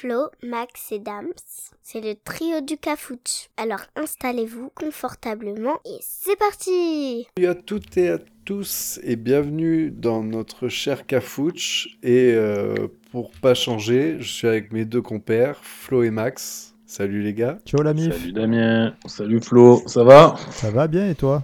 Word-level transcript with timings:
Flo, 0.00 0.28
Max 0.44 0.92
et 0.92 1.00
Dams. 1.00 1.32
C'est 1.82 2.00
le 2.00 2.14
trio 2.14 2.60
du 2.60 2.76
Cafouche. 2.76 3.48
Alors 3.56 3.80
installez-vous 3.96 4.70
confortablement 4.74 5.74
et 5.84 5.98
c'est 6.00 6.36
parti 6.38 7.26
Salut 7.36 7.48
à 7.48 7.54
toutes 7.56 7.96
et 7.96 8.10
à 8.10 8.18
tous 8.44 9.00
et 9.02 9.16
bienvenue 9.16 9.90
dans 9.90 10.22
notre 10.22 10.68
cher 10.68 11.04
Cafouche. 11.04 11.88
Et 12.04 12.32
euh, 12.32 12.86
pour 13.10 13.32
pas 13.42 13.54
changer, 13.54 14.18
je 14.20 14.28
suis 14.32 14.46
avec 14.46 14.72
mes 14.72 14.84
deux 14.84 15.02
compères, 15.02 15.58
Flo 15.64 16.04
et 16.04 16.10
Max. 16.12 16.76
Salut 16.86 17.22
les 17.22 17.34
gars. 17.34 17.58
Ciao 17.66 17.82
la 17.82 17.92
mif? 17.92 18.12
Salut 18.16 18.32
Damien, 18.32 18.94
salut 19.06 19.40
Flo, 19.40 19.82
ça 19.86 20.04
va? 20.04 20.36
Ça 20.52 20.70
va 20.70 20.86
bien 20.86 21.08
et 21.10 21.16
toi? 21.16 21.42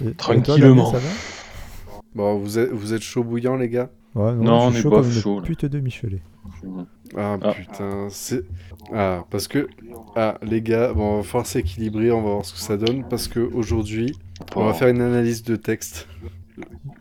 Et- 0.00 0.04
et 0.08 0.12
toi, 0.14 0.34
Tranquillement. 0.34 0.90
Damien, 0.90 1.00
ça 1.00 1.06
va? 1.06 2.00
Bon, 2.14 2.38
vous 2.38 2.58
êtes, 2.58 2.70
vous 2.70 2.94
êtes 2.94 3.02
chaud 3.02 3.24
bouillant 3.24 3.56
les 3.56 3.68
gars? 3.68 3.90
Ouais, 4.14 4.32
Non, 4.32 4.60
je 4.60 4.66
on 4.66 4.70
suis 4.70 4.78
est 4.78 4.82
chaud 4.82 4.90
pas 4.90 4.96
comme 5.02 5.06
une 5.10 5.20
chaud, 5.20 5.40
là. 5.40 5.46
Pute 5.46 5.64
de 5.66 5.80
Michelet. 5.80 6.22
Ah, 7.16 7.38
Ah. 7.42 7.52
putain, 7.54 8.08
c'est... 8.10 8.44
Ah, 8.92 9.24
parce 9.30 9.48
que... 9.48 9.68
Ah, 10.16 10.38
les 10.42 10.62
gars, 10.62 10.92
bon, 10.92 11.14
on 11.14 11.16
va 11.18 11.22
falloir 11.22 11.46
s'équilibrer, 11.46 12.10
on 12.10 12.22
va 12.22 12.30
voir 12.30 12.44
ce 12.44 12.52
que 12.54 12.58
ça 12.60 12.76
donne, 12.76 13.06
parce 13.08 13.28
que 13.28 13.40
aujourd'hui, 13.40 14.12
on 14.56 14.64
va 14.64 14.70
Oh. 14.70 14.74
faire 14.74 14.88
une 14.88 15.00
analyse 15.00 15.42
de 15.42 15.56
texte. 15.56 16.08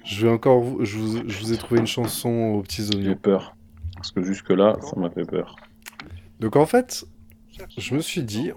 Je 0.03 0.25
vais 0.25 0.31
encore... 0.33 0.61
vous- 0.61 0.83
Je 0.85 0.97
vous, 0.97 1.29
je 1.29 1.39
vous 1.39 1.53
ai 1.53 1.57
trouvé 1.57 1.79
une 1.79 1.87
chanson 1.87 2.29
aux 2.55 2.61
petits 2.61 2.83
J'ai 2.91 2.97
oignons. 2.97 3.15
peur. 3.15 3.55
Parce 3.95 4.11
que 4.11 4.21
jusque-là, 4.23 4.77
ça 4.81 4.99
m'a 4.99 5.09
fait 5.09 5.25
peur. 5.25 5.55
Donc 6.39 6.55
en 6.57 6.65
fait, 6.65 7.05
je 7.77 7.95
me 7.95 8.01
suis 8.01 8.23
dit, 8.23 8.51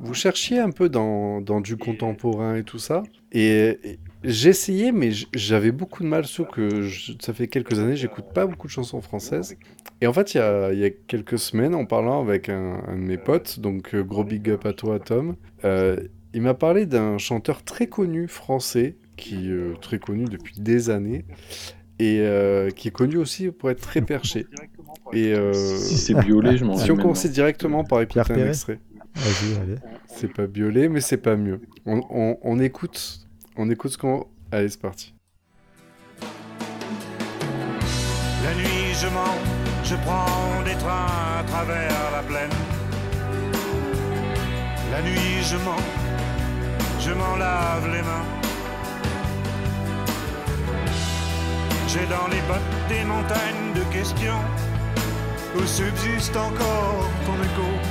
vous 0.00 0.12
cherchiez 0.14 0.58
un 0.58 0.70
peu 0.70 0.88
dans, 0.90 1.40
dans 1.40 1.60
du 1.62 1.76
contemporain 1.78 2.56
et 2.56 2.64
tout 2.64 2.78
ça, 2.78 3.02
et, 3.32 3.78
et 3.84 3.98
j'ai 4.26 4.50
essayé, 4.50 4.92
mais 4.92 5.10
j'avais 5.34 5.72
beaucoup 5.72 6.02
de 6.02 6.08
mal, 6.08 6.26
sauf 6.26 6.48
que 6.50 6.82
je- 6.82 7.12
ça 7.20 7.32
fait 7.32 7.48
quelques 7.48 7.78
années, 7.78 7.96
j'écoute 7.96 8.26
pas 8.32 8.46
beaucoup 8.46 8.66
de 8.66 8.72
chansons 8.72 9.00
françaises. 9.00 9.56
Et 10.00 10.06
en 10.06 10.12
fait, 10.12 10.34
il 10.34 10.38
y 10.38 10.40
a, 10.40 10.72
il 10.72 10.78
y 10.78 10.84
a 10.84 10.90
quelques 10.90 11.38
semaines, 11.38 11.74
en 11.74 11.86
parlant 11.86 12.20
avec 12.22 12.48
un, 12.48 12.82
un 12.86 12.96
de 12.96 13.02
mes 13.02 13.18
potes, 13.18 13.60
donc 13.60 13.94
euh, 13.94 14.02
gros 14.02 14.24
big 14.24 14.50
up 14.50 14.66
à 14.66 14.72
toi, 14.72 14.98
Tom, 15.00 15.36
euh, 15.64 15.96
il 16.34 16.42
m'a 16.42 16.54
parlé 16.54 16.86
d'un 16.86 17.18
chanteur 17.18 17.62
très 17.62 17.86
connu 17.86 18.28
français, 18.28 18.96
qui 19.16 19.50
est 19.50 19.80
très 19.80 19.98
connu 19.98 20.24
depuis 20.24 20.60
des 20.60 20.90
années, 20.90 21.24
et 21.98 22.20
euh, 22.20 22.70
qui 22.70 22.88
est 22.88 22.92
connu 22.92 23.16
aussi 23.16 23.50
pour 23.50 23.70
être 23.70 23.80
très 23.80 24.02
perché. 24.02 24.46
Et 25.12 25.32
euh, 25.32 25.52
Si 25.52 25.96
c'est 25.96 26.14
biolé, 26.14 26.56
je 26.58 26.64
m'en 26.64 26.76
si 26.76 26.90
on 26.90 26.96
commençait 26.96 27.28
directement 27.30 27.84
par 27.84 28.02
écouter 28.02 28.20
Pierre 28.24 28.38
un 28.38 28.48
extrait, 28.48 28.78
Vas-y, 29.14 29.56
allez. 29.62 29.76
c'est 30.08 30.32
pas 30.32 30.46
biolé, 30.46 30.88
mais 30.90 31.00
c'est 31.00 31.16
pas 31.16 31.36
mieux. 31.36 31.60
On, 31.86 32.02
on- 32.10 32.36
on 32.42 32.58
écoute, 32.60 33.25
on 33.56 33.70
écoute 33.70 33.92
ce 33.92 33.98
qu'on. 33.98 34.26
Allez, 34.52 34.68
c'est 34.68 34.80
parti. 34.80 35.14
La 38.44 38.54
nuit 38.54 38.94
je 38.94 39.08
mens, 39.08 39.36
je 39.84 39.96
prends 39.96 40.62
des 40.64 40.76
trains 40.76 41.40
à 41.40 41.42
travers 41.44 42.10
la 42.12 42.22
plaine. 42.22 42.50
La 44.92 45.02
nuit 45.02 45.42
je 45.42 45.56
mens, 45.56 45.82
je 47.00 47.12
m'en 47.12 47.36
lave 47.36 47.86
les 47.86 48.02
mains. 48.02 48.26
J'ai 51.88 52.06
dans 52.06 52.28
les 52.28 52.40
bottes 52.42 52.88
des 52.88 53.04
montagnes 53.04 53.72
de 53.74 53.92
questions 53.92 54.42
où 55.56 55.66
subsiste 55.66 56.36
encore 56.36 57.08
ton 57.24 57.34
écho? 57.42 57.85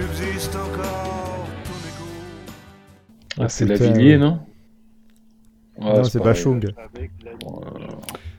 Subsiste 0.00 0.54
encore 0.56 1.48
ton 1.64 1.72
écho. 1.88 2.04
Ah, 3.38 3.48
c'est 3.48 3.64
Lavillier, 3.66 4.12
ouais. 4.12 4.18
non 4.18 4.40
Ouais, 5.78 5.96
non, 5.98 6.04
c'est. 6.04 6.22
Bachung. 6.22 6.66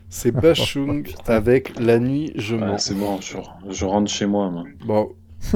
C'est 0.08 0.32
Bachung 0.32 1.06
avec 1.26 1.78
La 1.78 1.98
nuit, 1.98 2.32
je 2.36 2.56
mens. 2.56 2.78
c'est 2.78 2.94
bon, 2.94 3.20
je, 3.20 3.36
je 3.70 3.84
rentre 3.84 4.10
chez 4.10 4.26
moi, 4.26 4.50
moi. 4.50 4.64
Bon. 4.86 5.10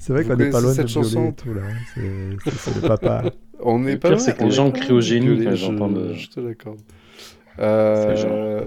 C'est 0.00 0.08
vrai 0.08 0.24
Vous 0.24 0.30
qu'on 0.34 0.40
est 0.40 0.50
pas 0.50 0.60
loin 0.60 0.70
de 0.70 0.74
cette 0.76 0.88
chanson 0.88 1.28
et 1.28 1.32
tout 1.32 1.54
là. 1.54 1.62
hein. 1.64 1.76
C'est- 1.94 2.74
le 2.82 2.88
papa. 2.88 3.22
On 3.64 3.78
n'est 3.78 3.92
Le 3.92 3.98
pas 4.00 4.18
c'est 4.18 4.36
que 4.36 4.42
les 4.42 4.50
gens 4.50 4.72
crient 4.72 4.90
au 4.92 5.00
génie 5.00 5.44
quand 5.44 5.50
ils 5.52 5.56
je- 5.56 5.66
entendent- 5.66 6.12
Je 6.16 6.26
te 6.28 6.40
l'accorde. 6.40 6.80
Euh, 7.60 8.64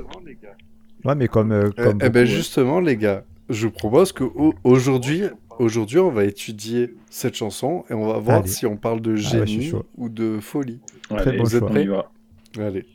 Ouais, 1.04 1.16
mais 1.16 1.28
comme. 1.28 1.52
euh, 1.52 1.70
Eh 1.78 1.82
comme 1.84 2.00
eh 2.02 2.10
ben 2.10 2.26
justement, 2.26 2.80
les 2.80 2.96
gars, 2.96 3.26
je 3.50 3.68
vous 3.68 3.74
propose 3.74 4.14
que 4.14 4.24
au- 4.24 4.54
aujourd'hui, 4.64 5.24
aujourd'hui, 5.60 6.00
on 6.00 6.12
va 6.12 6.24
étudier 6.26 6.96
cette 7.10 7.36
chanson 7.36 7.86
et 7.90 7.94
on 7.94 8.08
va 8.08 8.18
voir 8.20 8.38
Allez. 8.40 8.48
si 8.48 8.66
on 8.66 8.78
parle 8.78 9.02
de 9.02 9.12
Ah 9.12 9.38
ouais, 9.40 9.48
génie 9.48 9.72
ou 9.98 10.10
de 10.10 10.40
folie. 10.40 10.80
Allez, 11.10 11.38
bon 11.38 11.44
vous 11.44 11.56
êtes 11.56 11.64
va. 11.64 12.12
Allez, 12.58 12.86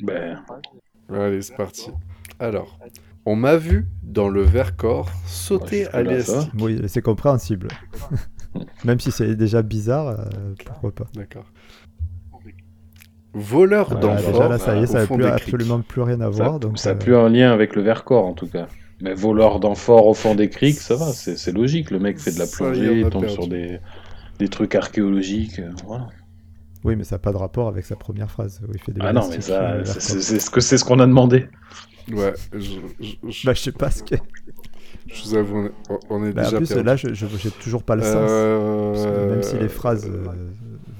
Ben, 0.00 0.42
allez, 1.10 1.42
c'est 1.42 1.56
parti. 1.56 1.90
Alors, 2.38 2.78
on 3.26 3.36
m'a 3.36 3.56
vu 3.56 3.86
dans 4.02 4.28
le 4.28 4.42
Vercors 4.42 5.10
sauter 5.26 5.84
Ouais, 5.84 5.94
à 5.94 6.02
l'élastique. 6.02 6.50
Oui, 6.60 6.80
c'est 6.88 7.02
compréhensible. 7.02 7.68
Même 8.84 9.00
si 9.00 9.10
c'est 9.10 9.34
déjà 9.34 9.62
bizarre, 9.62 10.08
euh, 10.08 10.54
pourquoi 10.64 10.94
pas. 10.94 11.06
D'accord. 11.14 11.46
Voleur 13.32 13.88
Voilà, 13.88 14.00
d'enfants 14.00 14.30
déjà 14.30 14.48
là, 14.48 14.58
ça 14.58 14.76
y 14.76 14.82
est, 14.84 14.86
ça 14.86 15.06
n'a 15.06 15.34
absolument 15.34 15.80
plus 15.80 16.02
rien 16.02 16.20
à 16.20 16.24
ça 16.24 16.44
voir. 16.44 16.60
Donc, 16.60 16.78
ça 16.78 16.90
n'a 16.90 16.96
euh, 16.96 16.98
plus 16.98 17.16
un 17.16 17.28
lien 17.28 17.50
avec 17.52 17.74
le 17.74 17.82
Vercors, 17.82 18.24
en 18.26 18.32
tout 18.34 18.46
cas. 18.46 18.68
Mais 19.00 19.14
voleur 19.14 19.60
d'amphores 19.60 20.06
au 20.06 20.14
fond 20.14 20.34
des 20.34 20.48
criques, 20.48 20.78
ça 20.78 20.94
va, 20.96 21.12
c'est 21.12 21.52
logique. 21.52 21.90
Le 21.90 21.98
mec 21.98 22.18
fait 22.18 22.32
de 22.32 22.38
la 22.38 22.46
plongée, 22.46 23.00
il 23.00 23.08
tombe 23.10 23.22
perdu. 23.22 23.34
sur 23.34 23.48
des, 23.48 23.78
des 24.38 24.48
trucs 24.48 24.74
archéologiques. 24.74 25.58
euh, 25.58 25.70
voilà. 25.86 26.08
Oui, 26.84 26.96
mais 26.96 27.04
ça 27.04 27.14
n'a 27.16 27.18
pas 27.20 27.32
de 27.32 27.36
rapport 27.38 27.68
avec 27.68 27.84
sa 27.86 27.96
première 27.96 28.30
phrase. 28.30 28.60
où 28.68 28.70
il 28.72 28.80
fait 28.80 28.92
des 28.92 29.00
Ah 29.02 29.12
non, 29.12 29.28
mais 29.28 29.40
ça, 29.40 29.72
euh, 29.72 29.84
c'est- 29.84 30.38
ce 30.38 30.50
que 30.50 30.60
c'est 30.60 30.78
ce 30.78 30.84
qu'on 30.84 31.00
a 31.00 31.06
demandé. 31.06 31.46
Ouais, 32.12 32.34
je, 32.52 32.58
je- 33.00 33.14
je- 33.30 33.46
Bah, 33.46 33.54
je 33.54 33.60
sais 33.60 33.72
pas 33.72 33.90
ce 33.90 34.02
que. 34.02 34.14
je 35.06 35.22
vous 35.24 35.34
avoue, 35.34 35.56
on 35.56 35.64
est, 35.66 35.72
on 36.10 36.24
est 36.26 36.32
Bah, 36.32 36.42
en 36.42 36.44
déjà 36.44 36.56
plus, 36.58 36.68
perdu. 36.68 36.84
là, 36.84 36.96
je 36.96 37.14
j'ai 37.14 37.50
toujours 37.50 37.82
pas 37.82 37.96
le 37.96 38.02
sens. 38.02 38.12
Euh, 38.30 38.92
Parce 38.92 39.06
que 39.06 39.30
même 39.30 39.42
si 39.42 39.56
les 39.58 39.68
phrases 39.68 40.06
euh, 40.06 40.26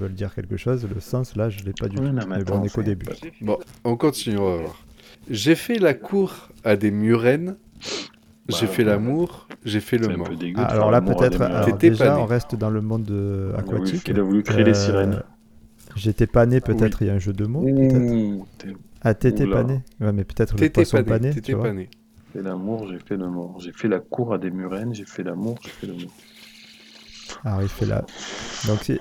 veulent 0.01 0.15
dire 0.15 0.35
quelque 0.35 0.57
chose, 0.57 0.87
le 0.93 1.01
sens, 1.01 1.37
là, 1.37 1.51
je 1.51 1.63
l'ai 1.65 1.73
pas 1.75 1.89
du 1.89 1.99
Ouais, 1.99 2.07
tout. 2.09 2.13
non, 2.13 2.23
mais 2.29 2.39
Mais 2.39 2.45
bon, 2.45 2.61
on 2.61 2.65
est 2.65 2.71
qu'au 2.73 2.83
début. 2.83 3.07
Bon, 3.43 3.59
on 3.85 3.97
continue, 3.97 4.39
on 4.39 4.51
va 4.51 4.63
voir. 4.63 4.85
J'ai 5.31 5.55
fait 5.55 5.79
la 5.79 5.93
cour 5.95 6.49
à 6.65 6.77
des 6.77 6.91
murennes. 6.91 7.57
J'ai 8.49 8.67
Bah, 8.67 8.73
fait 8.73 8.83
ouais. 8.83 8.91
l'amour, 8.91 9.49
j'ai 9.65 9.81
fait 9.81 9.97
le 9.97 10.09
mort. 10.17 10.29
Ah, 10.57 10.65
alors 10.67 10.91
là, 10.91 11.01
peut-être, 11.01 11.79
déjà, 11.79 12.19
on 12.19 12.27
reste 12.27 12.55
dans 12.57 12.69
le 12.71 12.83
monde 12.83 13.11
euh, 13.11 13.53
Ah 13.57 13.63
oui, 13.67 13.75
aquatique. 13.75 14.09
il 14.09 14.19
a 14.19 14.23
voulu 14.23 14.43
créer 14.43 14.65
les 14.65 14.73
Euh, 14.73 14.75
sirènes. 14.75 15.23
J'étais 15.97 16.27
pas 16.27 16.45
né, 16.45 16.61
peut-être, 16.61 17.03
il 17.03 17.07
y 17.07 17.11
a 17.11 17.15
un 17.15 17.19
jeu 17.19 17.33
de 17.33 17.47
mots, 17.47 17.65
Ah, 19.03 19.15
t'étais 19.15 19.47
pas 19.47 19.63
né 19.65 19.83
Ouais, 20.01 20.13
mais 20.13 20.25
peut-être 20.25 20.57
le 20.59 20.69
poisson 20.71 21.03
pas 21.05 21.19
né, 21.19 21.31
t'étais 21.31 21.55
pas 21.55 21.73
né. 21.73 21.89
fait 22.33 22.43
l'amour, 22.43 22.87
j'ai 22.89 22.99
fait 22.99 23.17
le 23.17 23.29
mort. 23.29 23.61
J'ai 23.61 23.73
fait 23.73 23.89
la 23.89 24.01
cour 24.01 24.35
à 24.35 24.39
des 24.39 24.51
murennes, 24.51 24.95
j'ai 24.95 25.05
fait 25.05 25.23
l'amour, 25.23 25.57
j'ai 25.63 25.71
fait 25.71 25.87
le 25.87 25.95
mort. 25.95 26.13
Alors, 27.45 27.63
il 27.63 27.69
fait 27.69 27.87
la... 27.87 28.05
Donc, 28.67 28.83
si... 28.83 28.99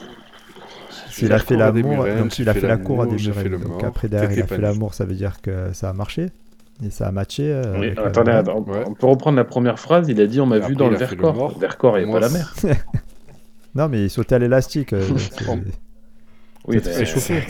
J'ai 1.10 1.28
S'il 1.28 1.34
a 1.34 1.40
fait 1.40 1.56
l'amour, 1.58 2.06
donc 2.06 2.30
j'ai 2.30 2.30
s'il 2.32 2.50
a 2.50 2.54
fait 2.54 2.62
fait 2.62 2.68
la 2.68 2.78
cour 2.78 3.02
à 3.02 3.08
des 3.08 3.18
j'ai 3.18 3.32
fait 3.34 3.50
murennes. 3.50 3.68
Donc 3.70 3.84
après, 3.84 4.08
derrière, 4.08 4.32
il 4.32 4.42
a 4.42 4.48
fait 4.48 4.58
l'amour, 4.62 4.94
ça 4.94 5.06
veut 5.06 5.16
dire 5.16 5.42
que 5.42 5.72
ça 5.74 5.90
a 5.90 5.94
marché. 5.94 6.32
Et 6.86 6.90
ça 6.90 7.08
a 7.08 7.12
matché. 7.12 7.52
euh, 7.52 7.80
Oui, 7.80 7.92
attendez, 7.98 8.32
attends, 8.32 8.64
on, 8.68 8.72
Ouais. 8.72 8.84
on 8.88 8.94
peut 8.94 9.08
reprendre 9.08 9.38
la 9.38 9.46
première 9.46 9.80
phrase. 9.80 10.10
Il 10.10 10.20
a 10.20 10.28
dit 10.28 10.42
on 10.42 10.46
m'a 10.46 10.58
Après, 10.58 10.70
vu 10.70 10.76
dans 10.76 10.88
il 10.88 10.92
le 10.92 10.98
Vercors. 10.98 11.54
Le 11.56 11.60
Vercors 11.60 11.98
et 11.98 12.06
Moi, 12.06 12.20
pas 12.20 12.28
la 12.28 12.34
mer. 12.34 12.54
Non, 13.76 13.88
mais 13.90 14.04
il 14.04 14.10
sautait 14.10 14.36
à 14.36 14.40
l'élastique. 14.40 14.94
euh, 14.94 15.02
c'est- 15.18 15.48
Oui, 15.48 15.62
Peut-être 16.68 16.86
mais- 16.88 16.96
réchauffé. 16.98 17.44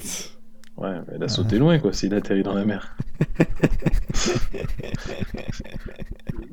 Ouais, 0.78 0.90
mais 1.08 1.14
il 1.18 1.24
a 1.24 1.28
sauté 1.28 1.58
loin 1.60 1.78
quoi 1.80 1.92
s'il 1.94 2.14
atterrit 2.14 2.44
dans 2.44 2.54
la 2.56 2.66
mer. 2.66 2.96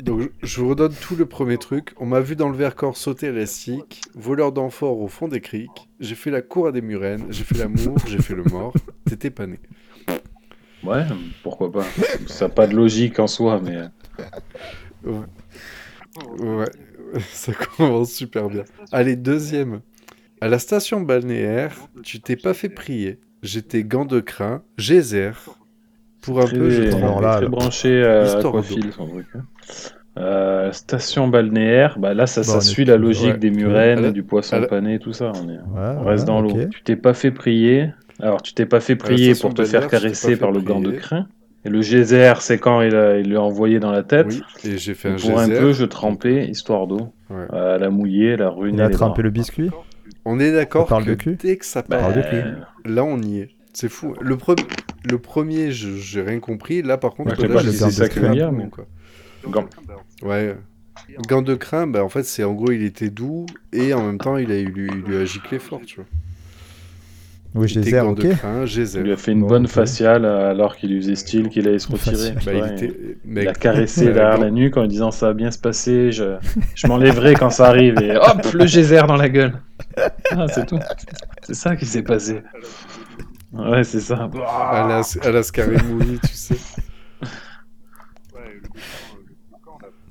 Donc, 0.03 0.21
je- 0.23 0.29
je 0.47 0.61
vous 0.61 0.69
redonne 0.71 0.93
tout 0.93 1.17
le 1.17 1.27
premier 1.27 1.59
truc. 1.59 1.93
On 1.99 2.07
m'a 2.07 2.21
vu 2.21 2.37
dans 2.37 2.49
le 2.49 2.57
Vercors 2.57 2.97
sauter 2.97 3.29
à 3.29 3.33
l'élastique, 3.33 4.01
voleur 4.15 4.53
d'amphores 4.53 5.01
au 5.01 5.09
fond 5.09 5.29
des 5.29 5.41
criques. 5.41 5.89
J'ai 6.01 6.15
fait 6.15 6.31
la 6.31 6.43
cour 6.43 6.67
à 6.69 6.73
des 6.73 6.81
murennes, 6.81 7.25
j'ai 7.31 7.45
fait 7.45 7.59
l'amour, 7.59 7.97
j'ai 8.07 8.19
fait 8.19 8.35
le 8.35 8.45
mort. 8.45 8.73
T'étais 9.07 9.31
pas 9.31 9.47
né. 9.47 9.59
Ouais, 10.85 11.05
pourquoi 11.43 11.71
pas. 11.71 11.85
Ça 12.27 12.47
n'a 12.47 12.55
pas 12.55 12.67
de 12.67 12.75
logique 12.75 13.19
en 13.19 13.27
soi, 13.27 13.61
mais 13.63 13.79
Ouais. 15.05 15.15
Ouais, 16.41 16.67
ça 17.33 17.53
commence 17.53 18.13
super 18.13 18.49
bien. 18.49 18.65
Allez, 18.93 19.17
deuxième. 19.17 19.81
À 20.41 20.49
la 20.49 20.59
station 20.59 21.01
balnéaire, 21.01 21.73
tu 22.03 22.21
t'es 22.21 22.37
pas 22.37 22.55
fait 22.55 22.69
prier. 22.69 23.19
J'étais 23.43 23.85
gant 23.85 24.05
de 24.05 24.21
crin, 24.21 24.63
geyser. 24.79 25.31
Pour 26.23 26.41
un 26.41 26.45
très, 26.45 26.59
peu, 26.59 26.71
je. 26.71 26.83
Alors 26.97 27.21
là, 27.21 27.37
très 27.39 27.49
branché 27.49 28.05
à 28.05 28.25
Histoire 28.25 28.55
aquaphile 28.57 28.93
son 28.93 29.07
truc. 29.07 29.27
hein. 29.35 29.45
Euh, 30.19 30.73
station 30.73 31.29
balnéaire, 31.29 31.99
bah 31.99 32.13
là 32.15 32.27
ça, 32.27 32.41
Bon, 32.43 32.47
ça 32.49 32.57
on 32.57 32.59
est 32.61 32.65
suit 32.65 32.85
la 32.85 32.97
logique 32.97 33.33
ouais. 33.35 33.39
des 33.39 33.51
murènes, 33.51 34.03
la- 34.03 34.11
du 34.11 34.23
poisson 34.23 34.61
la- 34.61 34.67
pané, 34.67 34.99
tout 34.99 35.13
ça. 35.13 35.33
On, 35.35 35.49
est... 35.49 35.53
Ouais, 35.53 35.61
on 35.99 36.03
ouais, 36.05 36.11
reste 36.11 36.27
dans 36.27 36.41
l'eau. 36.43 36.53
Tu 36.71 36.83
t'es 36.83 36.97
pas 36.97 37.15
fait 37.15 37.31
prier. 37.31 37.91
Alors 38.23 38.43
tu 38.43 38.55
t'es 38.55 38.67
pas 38.67 38.81
fait 38.81 38.97
prier 38.97 39.35
pour 39.35 39.55
te 39.55 39.65
faire 39.65 39.89
caresser 39.89 40.37
par 40.37 40.51
le 40.53 40.61
gant 40.61 40.81
de 40.81 40.93
crin. 40.93 41.27
Et 41.67 41.69
le 41.69 41.83
geyser, 41.83 42.33
c'est 42.41 42.57
quand 42.59 42.81
il, 42.81 42.95
a- 42.97 43.19
il 43.19 43.29
lui 43.29 43.37
a 43.37 43.43
envoyé 43.43 43.81
dans 43.81 43.91
la 43.93 44.03
tête. 44.03 44.29
Oui, 44.31 44.43
et 44.65 44.79
j'ai 44.79 44.95
fait 44.95 45.11
un 45.11 45.17
pour 45.17 45.39
un 45.39 45.47
peu, 45.47 45.73
je 45.75 45.85
trempais, 45.85 46.47
histoire 46.49 46.87
d'eau. 46.87 47.13
Ouais. 47.29 47.45
Euh, 47.53 47.77
la 47.77 47.91
mouiller, 47.91 48.37
la 48.37 48.49
ruiner. 48.49 48.79
Il 48.79 48.83
a 48.83 48.89
trempé 48.89 49.21
le 49.21 49.29
biscuit. 49.31 49.71
On 50.25 50.41
est 50.41 50.53
d'accord 50.53 50.87
que 50.87 51.05
de 51.05 51.15
cul 51.15 51.37
dès 51.37 51.57
que 51.59 51.67
ça 51.67 51.83
Bah, 51.87 51.99
parle 51.99 52.15
de 52.15 52.23
cul. 52.23 52.43
là 52.87 53.05
on 53.05 53.21
y 53.21 53.41
est. 53.41 53.51
C'est 53.75 53.89
fou. 53.91 54.15
Le, 54.21 54.37
pre- 54.37 54.59
le 55.09 55.19
premier, 55.19 55.71
je- 55.71 55.97
j'ai 55.97 56.23
rien 56.23 56.41
compris. 56.41 56.83
Là, 56.83 56.97
par 56.99 57.15
contre, 57.15 57.31
Ouais, 57.31 57.37
je 57.37 57.71
sais 57.71 57.81
là, 57.81 57.87
pas 57.87 57.91
ça 57.93 58.09
que 58.09 58.33
dire, 58.33 58.53
mais- 58.53 58.69
quoi. 58.69 58.87
Gant. 59.49 59.67
Ouais. 60.23 60.57
Gant 61.29 61.43
de 61.43 61.55
crin, 61.55 61.87
bah, 61.87 62.03
en 62.05 62.09
fait, 62.09 62.25
c'est 62.25 62.43
en 62.45 62.53
gros, 62.53 62.73
il 62.73 62.83
était 62.85 63.11
doux 63.11 63.47
et 63.73 63.95
en 63.95 64.03
même 64.05 64.19
temps, 64.19 64.37
il 64.39 64.51
a 64.51 64.59
eu, 64.59 64.91
il 64.93 65.03
lui 65.11 65.17
a 65.17 65.25
giclé 65.25 65.59
fort, 65.59 65.81
tu 65.87 65.97
vois. 65.97 66.07
Oui, 67.55 67.67
Geyser, 67.67 67.91
gant 68.03 68.11
ok. 68.11 68.21
de 68.21 68.33
crin, 68.35 68.65
Il 68.65 69.01
lui 69.03 69.13
a 69.13 69.17
fait 69.17 69.33
une 69.33 69.41
Bon, 69.41 69.49
bonne 69.49 69.67
faciale 69.67 70.25
alors 70.25 70.77
qu'il 70.77 70.91
lui 70.93 71.01
faisait 71.03 71.17
style 71.17 71.49
qu'il 71.49 71.67
allait 71.67 71.81
se 71.81 71.91
retirer. 71.91 72.33
Bah, 72.47 72.53
il 72.55 72.73
était... 72.75 73.17
Il 73.27 73.49
a 73.49 73.53
caressé 73.53 74.13
derrière 74.13 74.39
la 74.39 74.51
nuque 74.51 74.77
en 74.77 74.83
lui 74.83 74.89
disant 74.89 75.11
ça 75.11 75.27
va 75.29 75.35
bien 75.35 75.51
se 75.51 75.59
passer, 75.59 76.13
je, 76.13 76.37
je 76.77 76.87
m'enlèverai 76.87 77.35
quand 77.35 77.51
ça 77.51 77.67
arrive 77.67 78.01
et 78.01 78.17
hop, 78.17 78.53
le 78.55 78.67
geyser 78.67 79.03
dans 79.09 79.17
la 79.17 79.29
gueule. 79.29 79.55
Ah, 80.33 80.47
c'est 80.47 80.67
tout. 80.67 80.79
C'est 81.43 81.55
ça 81.55 81.75
qui 81.75 81.87
s'est 81.87 82.03
passé. 82.05 82.43
Ouais, 83.53 83.83
c'est 83.83 83.99
ça. 84.01 84.31
à 84.47 84.87
la, 84.87 85.03
à 85.29 85.31
la 85.33 85.43
Scary 85.43 85.77
Movie, 85.89 86.21
tu 86.21 86.35
sais. 86.35 86.55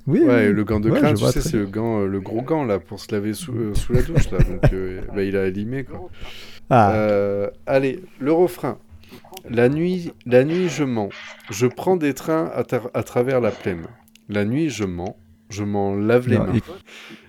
Oui, 0.06 0.20
Ouais, 0.20 0.48
oui. 0.48 0.52
le 0.52 0.64
gant 0.64 0.80
de 0.80 0.90
Ouais, 0.90 0.98
crin, 0.98 1.14
je 1.14 1.24
tu 1.24 1.30
sais, 1.30 1.40
c'est 1.40 1.56
le 1.56 1.66
gant, 1.66 2.00
euh, 2.00 2.06
le 2.06 2.20
gros 2.20 2.42
gant 2.42 2.64
là 2.64 2.78
pour 2.78 3.00
se 3.00 3.12
laver 3.14 3.32
sous, 3.32 3.52
euh, 3.54 3.74
sous 3.74 3.92
la 3.92 4.02
douche 4.02 4.30
là. 4.30 4.38
Donc, 4.38 4.72
euh, 4.72 5.00
bah, 5.14 5.22
il 5.22 5.36
a 5.36 5.48
limé 5.50 5.84
quoi. 5.84 6.08
Ah, 6.70 6.92
Euh, 6.94 7.50
allez, 7.66 8.02
le 8.20 8.32
refrain. 8.32 8.78
La 9.48 9.68
nuit, 9.68 10.12
la 10.26 10.44
nuit, 10.44 10.68
je 10.68 10.84
mens. 10.84 11.08
Je 11.50 11.66
prends 11.66 11.96
des 11.96 12.14
trains 12.14 12.46
à, 12.54 12.62
tra- 12.62 12.90
à 12.94 13.02
travers 13.02 13.40
la 13.40 13.50
plaine. 13.50 13.86
La 14.28 14.44
nuit, 14.44 14.70
je 14.70 14.84
mens. 14.84 15.16
Je 15.48 15.64
m'en 15.64 15.96
lave 15.96 16.28
les 16.28 16.38
Non, 16.38 16.46
mains. 16.46 16.54
et- 16.56 16.62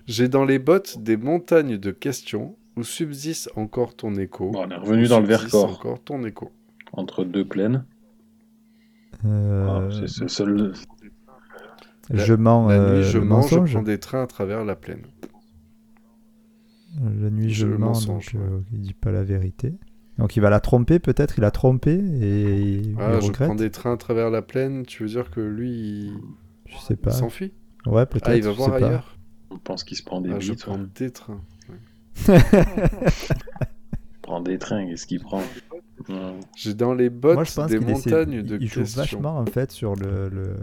J'ai 0.08 0.28
dans 0.28 0.46
les 0.46 0.60
bottes 0.60 1.00
des 1.00 1.18
montagnes 1.18 1.78
de 1.78 1.92
questions 1.92 2.56
où 2.78 2.84
subsiste 2.84 3.50
encore 3.56 3.96
ton 3.96 4.16
écho. 4.16 4.52
Bon, 4.52 4.66
on 4.66 4.70
est 4.70 4.76
revenu 4.76 5.08
dans 5.08 5.20
le 5.20 5.26
subsiste 5.26 5.52
Vercors, 5.54 5.72
encore 5.72 6.04
ton 6.04 6.24
écho. 6.24 6.52
entre 6.94 7.24
deux 7.24 7.46
plaines. 7.46 7.86
euh, 9.26 9.68
Ah, 9.70 9.88
c'est 9.92 10.08
c'est 10.08 10.30
seul. 10.30 10.74
je 12.12 12.34
mens. 12.34 12.68
La 12.68 12.76
euh, 12.76 12.98
nuit, 12.98 13.04
je 13.04 13.18
le 13.18 13.26
mens. 13.26 13.42
Je 13.42 13.58
prends 13.58 13.82
des 13.84 14.00
trains 14.00 14.24
à 14.24 14.28
travers 14.28 14.66
la 14.66 14.76
plaine. 14.76 15.02
La 17.00 17.30
nuit, 17.30 17.50
je 17.54 17.68
Je- 17.68 17.74
mens. 17.74 18.06
donc, 18.06 18.32
euh, 18.36 18.60
il 18.74 18.82
dit 18.82 18.94
pas 18.94 19.12
la 19.12 19.24
vérité. 19.24 19.74
Donc, 20.18 20.36
il 20.36 20.42
va 20.42 20.50
la 20.50 20.60
tromper, 20.60 21.00
peut-être. 21.00 21.38
Il 21.38 21.44
a 21.46 21.52
trompé 21.52 21.92
et 21.94 22.82
il 22.82 22.96
Ah, 23.00 23.20
je 23.20 23.28
regrette. 23.28 23.48
prends 23.48 23.56
des 23.56 23.72
trains 23.72 23.94
à 23.94 23.98
travers 23.98 24.30
la 24.30 24.42
plaine. 24.42 24.86
Tu 24.86 25.04
veux 25.04 25.10
dire 25.10 25.32
que 25.32 25.40
lui, 25.40 25.70
il, 25.72 26.14
Je 26.68 26.78
sais 26.78 26.94
il 26.96 26.98
pas. 26.98 27.12
s'enfuit? 27.12 27.54
Ouais, 27.86 28.06
peut-être. 28.06 28.28
Ah, 28.30 28.36
il 28.36 28.44
va 28.44 28.52
je 28.52 28.58
voir 28.58 28.74
sais 28.74 28.80
pas. 28.82 28.88
ailleurs? 28.88 29.18
On 29.52 29.58
pense 29.58 29.84
qu'il 29.84 29.98
se 29.98 30.04
prend 30.04 30.22
des 30.22 30.32
Ah, 30.32 30.40
je 30.40 30.54
prends 30.54 30.78
ouais. 30.80 30.86
des 30.96 31.12
trains. 31.12 31.42
Il 32.28 32.34
prend 34.22 34.42
des 34.42 34.58
trains, 34.58 34.86
qu'est-ce 34.88 35.08
qu'il 35.08 35.20
prend? 35.22 35.42
Ouais. 36.10 36.16
J'ai 36.56 36.74
dans 36.74 36.94
les 36.94 37.10
bottes 37.10 37.36
Moi, 37.36 37.44
je 37.44 37.54
pense 37.54 37.70
des 37.70 37.78
essaie- 37.78 38.10
montagnes 38.12 38.34
il- 38.34 38.44
de 38.44 38.58
il 38.60 38.68
joue 38.68 38.80
questions. 38.82 39.02
vachement 39.02 39.38
en 39.38 39.46
fait 39.46 39.72
sur 39.72 39.96
le, 39.96 40.30
le- 40.30 40.56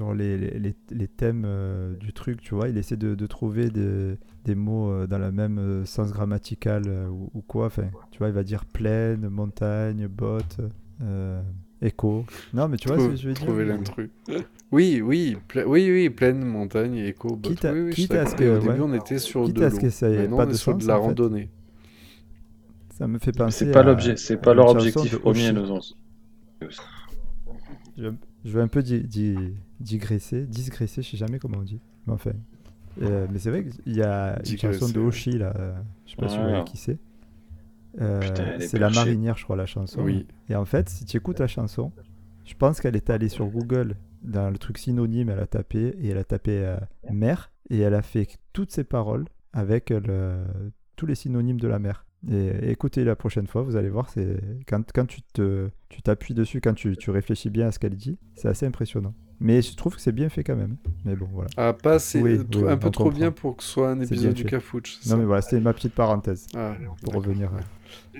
sur 0.00 0.14
les, 0.14 0.38
les, 0.38 0.74
les- 0.90 1.08
thèmes 1.08 1.42
euh, 1.44 1.94
du 1.96 2.14
truc, 2.14 2.40
tu 2.40 2.54
vois. 2.54 2.68
Il 2.68 2.78
essaie 2.78 2.96
de, 2.96 3.14
de 3.14 3.26
trouver 3.26 3.68
des, 3.68 4.16
des 4.46 4.54
mots 4.54 4.90
euh, 4.90 5.06
dans 5.06 5.18
le 5.18 5.30
même 5.30 5.58
euh, 5.58 5.84
sens 5.84 6.10
grammatical 6.10 6.84
euh, 6.86 7.06
ou, 7.08 7.30
ou 7.34 7.42
quoi. 7.42 7.66
Enfin, 7.66 7.84
tu 8.10 8.18
vois, 8.18 8.28
il 8.28 8.32
va 8.34 8.42
dire 8.42 8.64
plaine, 8.64 9.28
montagne, 9.28 10.06
botte, 10.08 10.56
euh, 11.02 11.42
écho. 11.82 12.24
Non, 12.54 12.66
mais 12.68 12.78
tu 12.78 12.88
vois 12.88 12.98
ce 12.98 13.08
que 13.08 13.16
je 13.16 13.28
veux 13.28 13.34
dire? 13.34 13.44
Trouver 13.44 13.66
l'intrus. 13.66 14.08
Oui, 14.72 15.02
oui, 15.04 15.36
oui, 15.54 15.90
oui, 15.90 16.08
pleine 16.08 16.42
montagne, 16.44 16.94
écho. 16.96 17.36
bottes. 17.36 17.42
Quitte 17.42 17.64
à- 17.66 17.72
oui, 17.74 17.80
oui, 17.80 17.90
je 17.90 17.96
quitte 17.96 18.14
à 18.14 18.24
ce 18.24 18.34
que- 18.36 18.44
Au 18.58 18.62
ouais. 18.62 18.68
début, 18.72 18.80
on 18.80 18.94
était 18.94 19.18
sur 19.18 19.44
Quitte 19.44 19.56
de 19.56 19.64
à 19.64 19.70
ce 19.70 19.80
que 19.80 19.90
ça 19.90 20.08
ait 20.08 20.16
Maintenant, 20.22 20.36
pas 20.38 20.46
de 20.46 20.54
sens, 20.54 20.82
la 20.86 20.96
en 20.96 21.00
fait. 21.02 21.06
randonnée. 21.08 21.50
Ça 22.96 23.06
me 23.06 23.18
fait 23.18 23.32
penser. 23.32 23.66
C'est 23.66 23.70
pas 23.70 23.82
l'objet, 23.82 24.16
c'est 24.16 24.38
pas 24.38 24.54
leur 24.54 24.68
objectif 24.70 25.18
Oshi. 25.24 25.52
nos 25.52 25.70
ans. 25.72 25.80
Je, 28.44 28.50
vais 28.50 28.60
un 28.62 28.68
peu 28.68 28.82
di- 28.82 29.02
di- 29.02 29.54
digresser, 29.80 30.46
digresser, 30.46 31.02
je 31.02 31.10
sais 31.10 31.16
jamais 31.16 31.38
comment 31.38 31.58
on 31.58 31.62
dit. 31.62 31.80
Mais 32.06 32.12
enfin. 32.14 32.32
Euh, 33.02 33.26
mais 33.30 33.38
c'est 33.38 33.50
vrai 33.50 33.64
qu'il 33.66 33.96
y 33.96 34.02
a 34.02 34.36
une 34.38 34.42
Digresser, 34.42 34.78
chanson 34.80 34.92
de. 34.92 35.00
Hoshi 35.00 35.38
là, 35.38 35.52
euh, 35.56 35.72
je 36.06 36.10
sais 36.10 36.16
pas 36.16 36.28
si 36.28 36.36
vous 36.36 36.42
voyez 36.44 36.64
qui 36.64 36.76
c'est. 36.76 36.98
Euh, 38.00 38.20
c'est 38.60 38.78
La. 38.78 38.90
Marinière, 38.90 39.36
je 39.36 39.44
crois, 39.44 39.56
la 39.56 39.66
chanson. 39.66 40.00
Oui. 40.02 40.26
Et 40.48 40.54
en 40.56 40.64
fait, 40.64 40.88
si 40.88 41.04
tu 41.04 41.16
écoutes 41.16 41.40
la 41.40 41.46
chanson, 41.48 41.92
je 42.44 42.54
pense 42.54 42.80
qu'elle 42.80 42.96
est 42.96 43.10
allée 43.10 43.28
sur 43.28 43.46
Google 43.46 43.96
dans 44.22 44.50
le 44.50 44.58
truc 44.58 44.78
synonyme, 44.78 45.28
elle 45.30 45.40
a 45.40 45.46
tapé 45.46 45.96
et 46.00 46.08
elle 46.08 46.18
a 46.18 46.24
tapé 46.24 46.62
euh, 46.64 46.76
mer 47.10 47.50
et 47.70 47.78
elle 47.80 47.94
a 47.94 48.02
fait 48.02 48.28
toutes 48.52 48.70
ses 48.70 48.84
paroles 48.84 49.24
avec 49.52 49.90
le- 49.90 50.44
tous 50.96 51.06
les 51.06 51.14
synonymes 51.14 51.60
de 51.60 51.68
la 51.68 51.78
mer. 51.78 52.04
Et 52.28 52.70
écoutez 52.70 53.02
la 53.04 53.16
prochaine 53.16 53.46
fois, 53.46 53.62
vous 53.62 53.76
allez 53.76 53.88
voir, 53.88 54.10
c'est 54.10 54.36
quand, 54.66 54.82
quand 54.92 55.06
tu 55.06 55.22
te 55.22 55.68
tu 55.88 56.02
t'appuies 56.02 56.34
dessus, 56.34 56.60
quand 56.60 56.74
tu, 56.74 56.96
tu 56.96 57.10
réfléchis 57.10 57.48
bien 57.50 57.68
à 57.68 57.72
ce 57.72 57.78
qu'elle 57.78 57.96
dit, 57.96 58.18
c'est 58.34 58.48
assez 58.48 58.66
impressionnant. 58.66 59.14
Mais 59.40 59.62
je 59.62 59.74
trouve 59.74 59.94
que 59.96 60.02
c'est 60.02 60.12
bien 60.12 60.28
fait 60.28 60.44
quand 60.44 60.54
même. 60.56 60.76
Mais 61.06 61.16
bon, 61.16 61.26
voilà. 61.32 61.48
Ah, 61.56 61.72
pas 61.72 61.96
Oui, 62.16 62.22
oui, 62.22 62.68
un 62.68 62.76
peu 62.76 62.90
trop 62.90 63.04
comprend. 63.04 63.18
bien 63.18 63.32
pour 63.32 63.56
que 63.56 63.62
ce 63.62 63.70
soit 63.70 63.90
un 63.92 63.98
C'est 64.00 64.12
épisode 64.12 64.34
du. 64.34 64.44
Cafouche. 64.44 64.98
c'est 65.00 65.08
Non 65.10 65.16
mais 65.16 65.24
voilà, 65.24 65.40
c'était 65.40 65.60
ma 65.60 65.72
petite 65.72 65.94
parenthèse 65.94 66.46
Ah, 66.54 66.76
pour 67.02 67.14
revenir. 67.14 67.50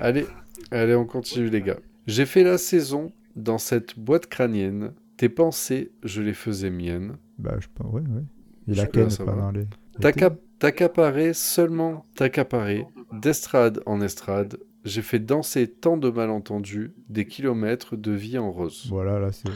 Allez, 0.00 0.26
allez, 0.70 0.94
on 0.94 1.04
continue, 1.04 1.50
les 1.50 1.60
gars. 1.60 1.78
J'ai 2.06 2.24
fait 2.24 2.42
la 2.42 2.56
saison 2.56 3.12
dans 3.36 3.58
cette 3.58 3.98
boîte 3.98 4.26
crânienne. 4.28 4.92
Tes 5.18 5.28
pensées, 5.28 5.92
je 6.02 6.22
les 6.22 6.32
faisais 6.32 6.70
miennes. 6.70 7.16
Bah, 7.38 7.56
je 7.60 7.66
pense, 7.74 7.92
ouais, 7.92 8.00
ouais. 8.00 8.22
Et 8.68 8.74
Je 8.74 8.82
la 8.82 9.10
ça 9.10 9.24
va. 9.24 9.32
pendant 9.32 9.50
les. 9.50 9.66
T'acca- 10.00 10.34
T'accaparer 10.60 11.32
seulement 11.32 12.04
t'accaparer, 12.16 12.86
d'estrade 13.12 13.80
en 13.86 14.00
estrade. 14.02 14.58
J'ai 14.84 15.02
fait 15.02 15.18
danser 15.18 15.66
tant 15.68 15.96
de 15.96 16.10
malentendus, 16.10 16.92
des 17.08 17.26
kilomètres 17.26 17.96
de 17.96 18.12
vie 18.12 18.38
en 18.38 18.52
rose. 18.52 18.86
Voilà, 18.90 19.18
là 19.18 19.32
c'est. 19.32 19.48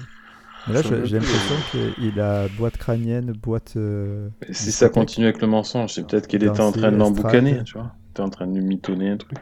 Mais 0.67 0.73
là, 0.73 0.81
j'ai 0.83 1.19
l'impression 1.19 1.55
qu'il 1.99 2.19
a 2.21 2.49
boîte 2.56 2.79
crânienne, 2.79 3.33
boîte. 3.33 3.75
euh, 3.77 4.31
Et 4.49 4.55
Si 4.55 4.73
ça 4.73 4.89
continue 4.89 5.27
avec 5.27 5.43
le 5.43 5.47
mensonge, 5.47 5.93
c'est 5.93 6.06
peut-être 6.06 6.27
qu'il 6.27 6.43
était 6.43 6.61
en 6.61 6.73
train 6.73 6.91
de 6.91 6.97
l'emboucaner, 6.97 7.62
tu 7.65 7.75
vois. 7.75 7.93
Il 8.06 8.11
était 8.12 8.23
en 8.23 8.31
train 8.31 8.47
de 8.47 8.59
lui 8.59 8.65
mitonner 8.65 9.11
un 9.11 9.19
truc. 9.19 9.37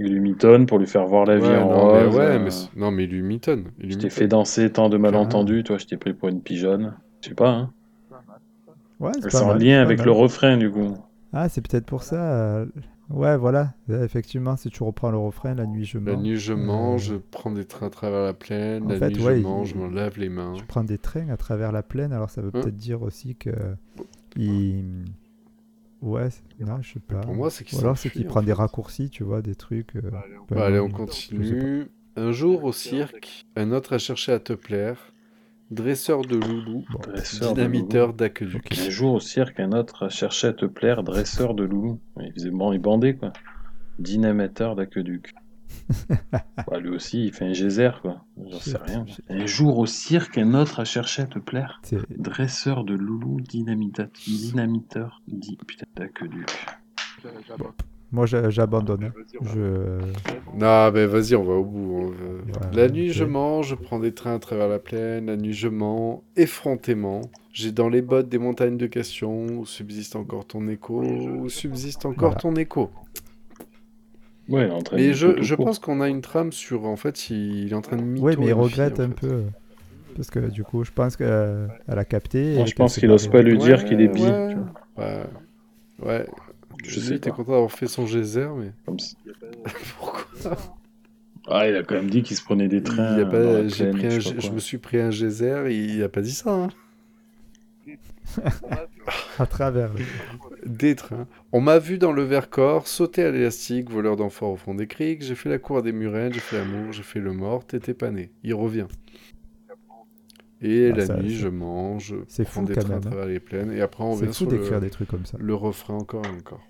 Il 0.00 0.12
lui 0.12 0.20
mitonne 0.20 0.66
pour 0.66 0.78
lui 0.80 0.86
faire 0.88 1.06
voir 1.06 1.26
la 1.26 1.36
vie 1.38 1.42
Ouais, 1.44 1.56
en 1.56 1.68
non, 1.70 1.92
mais, 1.94 2.04
rose. 2.06 2.16
ouais, 2.16 2.24
euh, 2.24 2.38
mais 2.40 2.80
non, 2.80 2.90
mais 2.90 3.04
il 3.04 3.10
lui 3.10 3.22
mitonne. 3.22 3.70
Il 3.78 3.86
lui 3.86 3.92
Je 3.94 3.98
t'ai 3.98 4.10
fait 4.10 4.26
danser 4.28 4.70
tant 4.72 4.88
de 4.88 4.96
malentendus, 4.96 5.62
toi, 5.64 5.78
je 5.78 5.86
t'ai 5.86 5.96
pris 5.96 6.12
pour 6.12 6.28
une 6.28 6.42
pigeonne. 6.42 6.94
Je 7.22 7.28
sais 7.28 7.34
pas, 7.36 7.50
hein. 7.50 7.72
Ouais, 9.00 9.12
c'est 9.20 9.34
en 9.36 9.48
mal, 9.48 9.58
lien 9.58 9.80
pas 9.80 9.86
avec 9.86 9.98
mal. 9.98 10.06
le 10.06 10.12
refrain, 10.12 10.56
du 10.56 10.70
coup. 10.70 10.96
Ah, 11.32 11.48
c'est 11.48 11.60
peut-être 11.66 11.86
pour 11.86 12.02
ça. 12.02 12.16
euh, 12.32 12.66
Ouais, 13.10 13.36
voilà. 13.38 13.72
Ouais, 13.88 14.04
effectivement, 14.04 14.56
si 14.56 14.68
tu 14.70 14.82
reprends 14.82 15.10
le 15.10 15.16
refrain, 15.16 15.54
la 15.54 15.64
nuit 15.66 15.84
je 15.86 15.98
La 15.98 16.14
mens. 16.14 16.22
nuit, 16.22 16.36
je 16.36 16.52
Euh, 16.52 16.56
mange, 16.56 17.02
je 17.04 17.14
prends 17.16 17.50
des 17.50 17.64
trains 17.64 17.86
à 17.86 17.90
travers 17.90 18.22
la 18.22 18.34
plaine. 18.34 18.84
en 18.84 18.88
La 18.88 18.98
fait, 18.98 19.10
nuit, 19.10 19.22
ouais, 19.22 19.36
je 19.38 19.42
il- 19.42 19.44
mange, 19.44 19.68
je 19.68 19.74
m'en 19.76 19.88
lave 19.88 20.18
les 20.18 20.28
mains. 20.28 20.52
Tu 20.54 20.64
prends 20.64 20.84
des 20.84 20.98
trains 20.98 21.28
à 21.30 21.36
travers 21.36 21.72
la 21.72 21.82
plaine, 21.82 22.12
alors 22.12 22.30
ça 22.30 22.42
veut 22.42 22.50
Hein 22.54 22.60
peut-être 22.60 22.76
dire 22.76 23.02
aussi 23.02 23.34
que. 23.36 23.50
Il... 24.36 25.04
Ouais, 26.02 26.28
non, 26.60 26.80
je 26.80 26.92
sais 26.92 27.00
pas. 27.00 27.20
Pour 27.22 27.34
moi, 27.34 27.50
c'est 27.50 27.64
qu'il 27.64 27.78
Ou 27.78 27.80
alors 27.82 27.98
c'est 27.98 28.10
qu'il 28.10 28.26
en 28.26 28.30
prend 28.30 28.42
des 28.42 28.52
raccourcis, 28.52 29.10
tu 29.10 29.24
vois, 29.24 29.42
des 29.42 29.54
trucs. 29.54 29.96
euh, 29.96 30.02
Bah, 30.50 30.66
allez, 30.66 30.78
on 30.80 30.88
je 30.88 30.92
continue. 30.92 31.86
Un 32.16 32.32
jour 32.32 32.64
au 32.64 32.72
cirque, 32.72 33.44
un 33.56 33.70
autre 33.72 33.94
a 33.94 33.98
cherché 33.98 34.32
à 34.32 34.40
te 34.40 34.52
plaire. 34.52 35.12
Dresseur 35.70 36.22
de 36.22 36.36
loulou. 36.36 36.84
Dresseur 37.02 37.52
dynamiteur 37.52 38.14
d'aqueduc. 38.14 38.78
Un 38.78 38.90
jour 38.90 39.14
au 39.14 39.20
cirque, 39.20 39.60
un 39.60 39.72
autre 39.72 40.08
cherchait 40.08 40.48
à 40.48 40.52
te 40.54 40.64
plaire, 40.64 41.02
dresseur 41.02 41.54
de 41.54 41.64
loulou. 41.64 42.00
Il 42.20 42.32
faisait 42.32 42.50
bon, 42.50 42.72
il 42.72 42.78
bandait, 42.78 43.16
quoi. 43.16 43.34
Dynamateur 43.98 44.76
d'aqueduc. 44.76 45.34
bah, 46.08 46.78
lui 46.80 46.88
aussi, 46.88 47.26
il 47.26 47.32
fait 47.34 47.44
un 47.44 47.52
geyser, 47.52 47.90
quoi. 48.00 48.24
J'en 48.50 48.60
sais 48.60 48.78
rien. 48.78 49.04
Un 49.28 49.44
jour 49.44 49.78
au 49.78 49.84
cirque, 49.86 50.38
un 50.38 50.54
autre 50.54 50.80
a 50.80 50.84
cherché 50.84 51.22
à 51.22 51.26
te 51.26 51.38
plaire. 51.38 51.82
Dresseur 52.16 52.84
de 52.84 52.94
loulou, 52.94 53.38
dynamiteur, 53.40 55.20
dit 55.26 55.58
putain 55.66 55.86
d'aqueduc. 55.96 56.48
Moi, 58.10 58.24
j'a- 58.26 58.48
j'abandonne. 58.48 59.04
hein. 59.04 59.12
Je... 59.42 59.98
Non, 60.56 60.90
mais 60.92 61.04
vas-y, 61.06 61.34
on 61.34 61.44
va 61.44 61.54
au 61.54 61.64
bout. 61.64 61.94
on 62.00 62.06
va- 62.06 62.14
Ouais, 62.68 62.74
La 62.74 62.88
nuit, 62.88 63.10
je 63.10 63.24
mens, 63.24 63.62
je 63.62 63.74
prends 63.74 63.98
des 63.98 64.12
trains 64.12 64.34
à 64.36 64.38
travers 64.38 64.66
la 64.68 64.78
plaine. 64.78 65.26
La 65.26 65.36
nuit, 65.36 65.52
je 65.52 65.68
mens, 65.68 66.22
effrontément. 66.36 67.20
J'ai 67.52 67.70
dans 67.72 67.88
les 67.90 68.00
bottes 68.02 68.28
des 68.30 68.38
montagnes 68.38 68.78
de 68.78 68.86
questions. 68.86 69.46
Où 69.46 69.66
subsiste 69.66 70.16
encore 70.16 70.46
ton 70.46 70.68
écho 70.68 71.02
Où 71.02 71.48
subsiste 71.50 72.06
encore 72.06 72.30
Voilà. 72.30 72.36
ton 72.40 72.54
écho 72.56 72.90
Ouais, 74.48 74.70
en 74.70 74.80
train 74.80 74.96
Mais 74.96 75.08
de 75.08 75.12
je, 75.12 75.54
pense 75.54 75.78
qu'on 75.78 76.00
a 76.00 76.08
une 76.08 76.22
trame 76.22 76.52
sur. 76.52 76.86
En 76.86 76.96
fait, 76.96 77.28
il, 77.28 77.64
il 77.66 77.72
est 77.72 77.74
en 77.74 77.82
train 77.82 77.96
de 77.98 78.18
Oui, 78.18 78.34
mais 78.38 78.46
il 78.46 78.52
regrette 78.54 78.96
fille, 78.96 79.04
un 79.04 79.08
fait. 79.08 79.14
peu. 79.14 79.26
euh, 79.30 79.42
Parce 80.16 80.30
que 80.30 80.38
du 80.50 80.64
coup, 80.64 80.84
je 80.84 80.90
pense 80.90 81.16
qu'elle 81.16 81.68
a 81.86 82.04
capté. 82.06 82.54
Moi, 82.54 82.64
je 82.64 82.74
pense 82.74 82.96
qu'il 82.98 83.10
ose 83.10 83.26
barrée. 83.28 83.44
pas 83.44 83.50
lui 83.50 83.58
dire 83.58 83.84
qu'il 83.84 84.00
est 84.00 84.08
bi. 84.08 84.22
Ouais, 84.22 84.48
tu 84.48 84.56
vois. 84.56 86.06
ouais. 86.10 86.26
Je 86.84 87.00
sais 87.00 87.14
il 87.16 87.20
pas. 87.30 87.30
content 87.30 87.52
d'avoir 87.52 87.72
fait 87.72 87.86
son 87.88 88.06
geyser, 88.06 88.48
mais 88.56 88.72
Comme 88.86 88.98
ça. 89.00 89.16
pourquoi? 89.98 90.56
Ah, 91.48 91.68
il 91.68 91.76
a 91.76 91.82
quand 91.82 91.94
même 91.96 92.10
dit 92.10 92.22
qu'il 92.22 92.36
se 92.36 92.42
prenait 92.44 92.68
des 92.68 92.78
Il 92.78 92.82
trains. 92.82 93.16
a 93.16 93.24
dans 93.24 93.30
pas, 93.30 93.66
j'ai 93.68 93.86
plaine, 93.86 93.92
pris 93.92 94.06
un 94.06 94.18
je 94.20 94.50
me 94.52 94.58
suis 94.60 94.78
pris 94.78 95.00
un 95.00 95.10
geyser, 95.10 95.64
il 95.70 96.02
a 96.02 96.08
pas 96.08 96.20
dit 96.20 96.32
ça. 96.34 96.50
hein. 96.52 96.68
À 99.38 99.46
travers. 99.46 99.90
Des 100.66 100.94
trains. 100.94 101.26
On 101.52 101.60
m'a 101.60 101.78
vu 101.78 101.98
dans 101.98 102.12
le 102.12 102.22
Vercors, 102.22 102.86
sauter 102.86 103.24
à 103.24 103.30
l'élastique, 103.30 103.90
voleur 103.90 104.16
d'enfants 104.16 104.52
au 104.52 104.56
fond 104.56 104.74
des 104.74 104.86
criques. 104.86 105.22
J'ai 105.22 105.34
fait 105.34 105.48
la 105.48 105.58
cour 105.58 105.82
des 105.82 105.92
Murennes, 105.92 106.32
j'ai 106.34 106.40
fait 106.40 106.58
l'amour, 106.58 106.92
j'ai 106.92 107.02
fait 107.02 107.20
le 107.20 107.32
mort, 107.32 107.64
t'étais 107.66 107.94
pas 107.94 108.10
né. 108.10 108.30
Il 108.42 108.54
revient. 108.54 108.86
Et 110.60 110.92
Ah, 110.92 110.96
la 110.96 111.06
ça, 111.06 111.16
nuit, 111.16 111.36
je 111.36 111.48
mange, 111.48 112.14
je 112.14 112.16
c'est 112.26 112.44
prends 112.44 112.62
fou, 112.62 112.66
des 112.66 112.76
trains 112.76 112.96
à 112.96 113.00
même, 113.00 113.06
hein. 113.06 113.10
travers 113.10 113.26
les 113.26 113.40
plaines. 113.40 113.72
Et 113.72 113.80
après, 113.80 114.04
on 114.04 114.16
sur 114.32 114.46
d'écrire 114.46 114.80
le, 114.80 114.80
des 114.80 114.90
trucs 114.90 115.08
comme 115.08 115.24
ça. 115.26 115.38
le 115.40 115.54
refrain 115.54 115.94
encore 115.94 116.26
et 116.26 116.30
encore. 116.30 116.67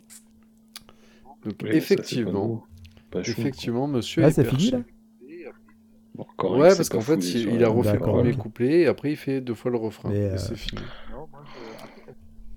Donc, 1.49 1.61
Oui, 1.63 1.71
effectivement, 1.73 2.65
chou, 3.13 3.21
effectivement, 3.23 3.87
monsieur 3.87 4.25
Ah, 4.25 4.29
est 4.29 4.33
c'est 4.33 4.45
fini 4.45 4.71
là. 4.71 4.81
Bon, 6.15 6.27
Ouais, 6.51 6.75
parce 6.75 6.89
qu'en 6.89 7.01
fait, 7.01 7.17
il, 7.35 7.63
a 7.65 7.69
refait 7.69 7.95
le 7.95 8.01
premier 8.01 8.33
couplet 8.35 8.81
et 8.81 8.87
après 8.87 9.13
il 9.13 9.17
fait 9.17 9.41
deux 9.41 9.55
fois 9.55 9.71
le 9.71 9.79
refrain. 9.79 10.11
Mais, 10.11 10.17
Et 10.17 10.31
euh, 10.31 10.37
c'est 10.37 10.57
fini. 10.57 10.83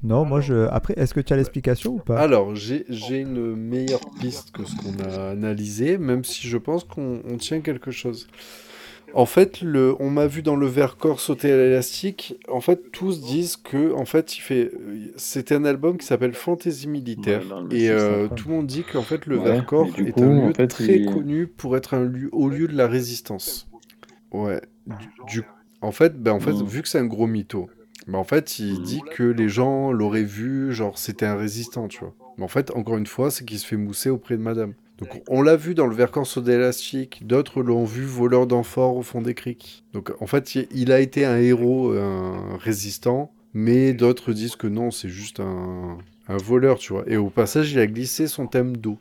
Non, 0.04 0.26
moi 0.26 0.42
je. 0.42 0.68
Après, 0.72 0.96
est-ce 0.98 1.14
que 1.14 1.20
tu 1.20 1.32
as 1.32 1.36
l'explication 1.36 1.94
ou 1.94 2.00
pas? 2.00 2.20
Alors, 2.20 2.56
j'ai 2.56 2.86
j'ai 2.90 3.20
une 3.20 3.56
meilleure 3.56 4.02
piste 4.20 4.52
que 4.52 4.66
ce 4.66 4.76
qu'on 4.76 5.00
a 5.04 5.30
analysé, 5.30 6.00
même 6.00 6.24
si 6.24 6.48
je 6.48 6.58
pense 6.58 6.84
qu'on 6.84 7.22
on 7.30 7.38
tient 7.38 7.62
quelque 7.62 7.92
chose. 7.92 8.28
En 9.14 9.26
fait, 9.26 9.62
le, 9.62 9.96
on 10.00 10.10
m'a 10.10 10.28
vu 10.28 10.42
dans 10.42 10.56
le 10.56 10.68
Vercors 10.68 11.20
sauter 11.20 11.52
à 11.52 11.58
l'élastique. 11.58 12.36
En 12.48 12.62
fait, 12.62 12.92
tous 12.92 13.22
disent 13.22 13.58
que, 13.58 13.94
en 13.94 14.06
fait, 14.06 14.38
il 14.38 14.42
fait. 14.42 14.72
C'était 15.18 15.56
un 15.56 15.66
album 15.66 15.98
qui 15.98 16.06
s'appelle 16.06 16.34
Fantaisie 16.34 16.88
militaire, 16.88 17.42
Ouais, 17.70 17.78
et 17.78 17.90
euh, 17.90 18.28
tout 18.30 18.48
le 18.50 18.56
monde 18.56 18.68
dit 18.68 18.84
qu'en 18.84 19.02
fait 19.02 19.26
le 19.26 19.38
Ouais, 19.38 19.44
Vercors 19.52 19.88
est 20.00 20.12
coup, 20.14 20.24
un 20.24 20.38
en 20.38 20.48
lieu 20.48 20.54
fait, 20.54 20.68
très 20.68 21.00
il- 21.00 21.06
connu 21.12 21.48
pour 21.48 21.76
être 21.76 21.94
un 21.94 22.04
lieu 22.06 22.30
au 22.32 22.48
lieu 22.50 22.68
de 22.68 22.76
la 22.76 22.88
résistance. 22.88 23.68
Ouais. 24.32 24.62
Du, 24.88 24.96
du- 25.28 25.44
en 25.82 25.92
fait, 25.92 26.18
ben 26.22 26.32
en 26.32 26.40
fait, 26.40 26.54
Mm. 26.54 26.66
vu 26.66 26.82
que 26.82 26.88
c'est 26.88 27.00
un 27.00 27.06
gros 27.06 27.28
mytho, 27.28 27.70
ben 28.08 28.18
en 28.18 28.24
fait, 28.24 28.60
il 28.60 28.80
Mm. 28.80 28.84
dit 28.84 29.02
que 29.16 29.24
les 29.24 29.50
gens 29.50 29.92
l'auraient 29.92 30.24
vu, 30.24 30.72
genre 30.74 30.98
c'était 30.98 31.26
un 31.26 31.36
résistant, 31.36 31.88
tu 31.88 32.00
vois. 32.00 32.14
Mais 32.38 32.44
en 32.46 32.48
fait, 32.48 32.72
encore 32.72 32.98
une 32.98 33.08
fois, 33.08 33.30
c'est 33.30 33.44
qu'il 33.46 33.60
se 33.60 33.66
fait 33.68 33.76
mousser 33.78 34.10
auprès 34.10 34.38
de 34.38 34.42
Madame. 34.42 34.74
Donc 35.02 35.24
on 35.28 35.42
l'a 35.42 35.56
vu 35.56 35.74
dans 35.76 35.88
le 35.88 35.96
Vercors 35.96 36.28
saut 36.28 36.42
d'élastique, 36.42 37.26
d'autres 37.26 37.62
l'ont 37.64 37.86
vu 37.86 38.04
voleur 38.06 38.48
d'amphores 38.48 38.96
au 38.96 39.02
fond 39.02 39.22
des 39.22 39.34
criques. 39.34 39.84
Donc 39.94 40.12
en 40.22 40.28
fait, 40.28 40.56
il- 40.56 40.92
a 40.92 41.00
été 41.00 41.26
un 41.26 41.38
héros, 41.38 41.92
un 41.94 42.58
résistant, 42.58 43.32
mais 43.54 43.94
d'autres 43.94 44.32
disent 44.34 44.56
que 44.56 44.68
non, 44.68 44.92
c'est 44.92 45.10
juste 45.10 45.40
un, 45.40 45.98
un 46.28 46.38
voleur, 46.38 46.78
tu 46.78 46.94
vois. 46.94 47.04
Et 47.08 47.18
au 47.18 47.30
passage, 47.30 47.72
il 47.72 47.80
a 47.80 47.88
glissé 47.88 48.28
son 48.28 48.48
thème 48.48 48.78
d'eau. 48.78 48.98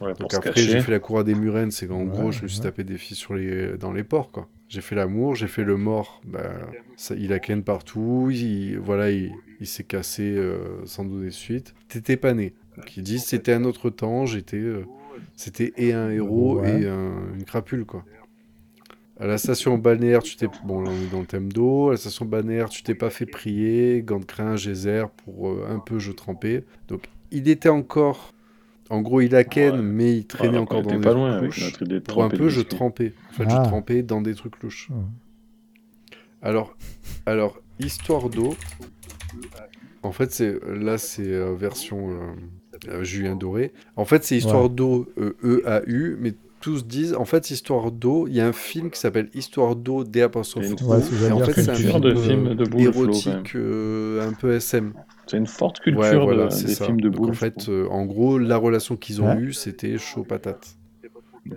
Ouais, 0.00 0.14
Donc 0.18 0.32
après, 0.34 0.52
j'ai 0.62 0.80
fait 0.80 0.92
la 0.92 0.98
cour 0.98 1.22
des 1.24 1.34
Murennes, 1.34 1.70
c'est 1.70 1.86
qu'en 1.86 2.04
Ouais, 2.04 2.06
gros, 2.06 2.32
je 2.32 2.42
me 2.42 2.48
suis 2.48 2.58
ouais. 2.58 2.64
tapé 2.64 2.84
des 2.84 2.96
filles 2.96 3.16
sur 3.16 3.34
les... 3.34 3.76
dans 3.76 3.92
les 3.92 4.04
ports, 4.04 4.30
quoi. 4.30 4.48
J'ai 4.68 4.80
fait 4.80 4.94
l'amour, 4.94 5.34
j'ai 5.34 5.48
fait 5.48 5.64
le 5.64 5.76
mort, 5.76 6.20
bah, 6.24 6.52
ça, 6.96 7.14
il 7.16 7.32
a 7.32 7.38
ken 7.40 7.62
partout, 7.62 8.28
il, 8.32 8.78
voilà, 8.78 9.10
il, 9.10 9.32
il 9.60 9.66
s'est 9.66 9.82
cassé 9.84 10.22
euh, 10.22 10.58
sans 10.86 11.04
donner 11.04 11.30
suite. 11.30 11.74
T'étais 11.88 12.16
pas 12.16 12.34
né. 12.34 12.54
Donc 12.76 12.96
ils 12.96 13.02
disent 13.02 13.24
c'était 13.24 13.52
un 13.52 13.64
autre 13.64 13.90
temps, 13.90 14.26
j'étais, 14.26 14.56
euh, 14.58 14.84
c'était 15.36 15.72
et 15.76 15.92
un 15.92 16.10
héros 16.10 16.60
Ouais. 16.60 16.82
et 16.82 16.88
un- 16.88 17.34
une 17.34 17.44
crapule, 17.44 17.84
quoi. 17.84 18.04
À 19.18 19.26
la 19.26 19.36
station 19.36 19.76
balnéaire, 19.76 20.22
tu 20.22 20.36
t'es... 20.36 20.46
Bon, 20.64 20.80
là, 20.80 20.90
on 20.90 20.94
est 21.06 21.12
dans 21.12 21.20
le 21.20 21.26
thème 21.26 21.52
d'eau. 21.52 21.88
À 21.88 21.92
la 21.92 21.96
station 21.98 22.24
balnéaire, 22.24 22.70
tu 22.70 22.82
t'es 22.82 22.94
pas 22.94 23.10
fait 23.10 23.26
prier. 23.26 24.02
Gants 24.02 24.18
de 24.20 24.24
crin, 24.24 24.56
geyser, 24.56 25.04
pour 25.24 25.50
euh, 25.50 25.66
un 25.68 25.78
peu 25.78 25.98
je 25.98 26.12
trempais. 26.12 26.64
Donc, 26.88 27.04
il 27.30 27.48
était 27.48 27.68
encore... 27.68 28.32
En 28.88 29.02
gros, 29.02 29.20
il 29.20 29.36
a 29.36 29.44
ken, 29.44 29.74
Ouais. 29.76 29.82
mais 29.82 30.16
il 30.16 30.26
traînait 30.26 30.54
Ouais, 30.54 30.58
encore 30.58 30.82
dans 30.82 30.88
des 30.90 30.96
pas 30.96 31.10
trucs 31.10 31.14
loin 31.16 31.40
louches. 31.40 31.62
notre 31.62 31.82
idée 31.82 31.94
de 31.96 31.98
Pour 32.00 32.24
un 32.24 32.28
peu, 32.30 32.48
je 32.48 32.60
trempais. 32.62 33.12
En 33.30 33.32
fait, 33.34 33.44
Ah. 33.48 33.62
je 33.62 33.68
trempais 33.68 34.02
dans 34.02 34.20
des 34.22 34.34
trucs 34.34 34.60
louches. 34.62 34.88
Ouais. 34.90 34.96
Alors, 36.42 36.74
alors 37.26 37.60
histoire 37.78 38.30
d'eau. 38.30 38.56
En 40.02 40.12
fait, 40.12 40.32
c'est 40.32 40.58
là, 40.66 40.96
c'est 40.98 41.22
euh, 41.30 41.54
version 41.54 42.10
euh, 42.10 42.32
Julien 43.02 43.36
Doré. 43.36 43.72
En 43.96 44.04
fait, 44.04 44.24
c'est 44.24 44.36
histoire 44.36 44.64
Ouais. 44.64 44.68
d'eau 44.70 45.06
euh, 45.18 45.36
E-A-U, 45.44 46.16
mais 46.20 46.34
tous 46.60 46.86
disent, 46.86 47.14
en 47.14 47.24
fait, 47.24 47.50
histoire 47.50 47.90
d'eau. 47.90 48.26
Il 48.28 48.34
y 48.34 48.40
a 48.40 48.46
un 48.46 48.52
film 48.52 48.90
qui 48.90 48.98
s'appelle 49.00 49.30
Histoire 49.34 49.76
d'eau 49.76 50.04
D 50.04 50.20
apostrophe 50.22 50.66
Ouais, 50.82 51.30
en 51.32 51.38
fait, 51.40 51.52
c'est 51.62 51.70
un 51.70 51.74
film, 51.74 52.00
de 52.00 52.14
film 52.14 52.54
de 52.54 52.64
boule 52.64 52.82
érotique, 52.82 53.54
euh, 53.56 54.28
un 54.28 54.32
peu 54.34 54.52
SM. 54.52 54.92
C'est 55.26 55.36
une 55.38 55.46
forte 55.46 55.78
culture 55.80 56.00
Ouais, 56.00 56.16
voilà, 56.18 56.46
de- 56.46 56.50
c'est 56.50 56.66
des 56.66 56.74
ça. 56.74 56.84
films 56.86 57.00
de 57.00 57.08
Donc, 57.08 57.16
boules. 57.20 57.30
en 57.30 57.34
fait, 57.34 57.68
euh, 57.68 57.86
en 57.88 58.04
gros, 58.04 58.36
la 58.38 58.56
relation 58.56 58.96
qu'ils 58.96 59.22
ont 59.22 59.28
Ouais. 59.30 59.38
eue, 59.40 59.52
c'était 59.52 59.96
chaud 59.96 60.24
patate. 60.24 60.76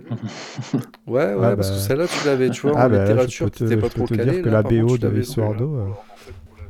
Ouais, 1.06 1.34
ouais, 1.34 1.36
Ah, 1.42 1.56
parce 1.56 1.70
bah. 1.70 1.76
que 1.76 1.80
celle-là, 1.82 2.06
tu 2.08 2.26
l'avais, 2.26 2.50
tu 2.50 2.62
vois, 2.62 2.72
Ah, 2.76 2.86
en 2.86 2.90
bah 2.90 2.98
littérature, 3.04 3.46
peux 3.46 3.50
te, 3.50 3.64
t'étais 3.64 3.76
pas 3.76 3.88
je 3.88 3.92
peux 3.92 3.98
trop 4.00 4.06
te 4.08 4.14
calé. 4.14 4.30
dire 4.32 4.42
que 4.42 4.48
là, 4.48 4.52
la 4.58 4.62
contre, 4.62 4.80
BO 4.80 4.94
tu 4.94 4.98
de 5.00 5.06
l'avais 5.08 5.20
Histoire 5.20 5.48
celui-là. 5.50 5.66
d'eau, 5.66 5.76
euh, 5.76 5.86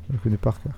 je 0.08 0.12
la 0.14 0.18
connais 0.18 0.37
par 0.37 0.61
cœur. 0.62 0.73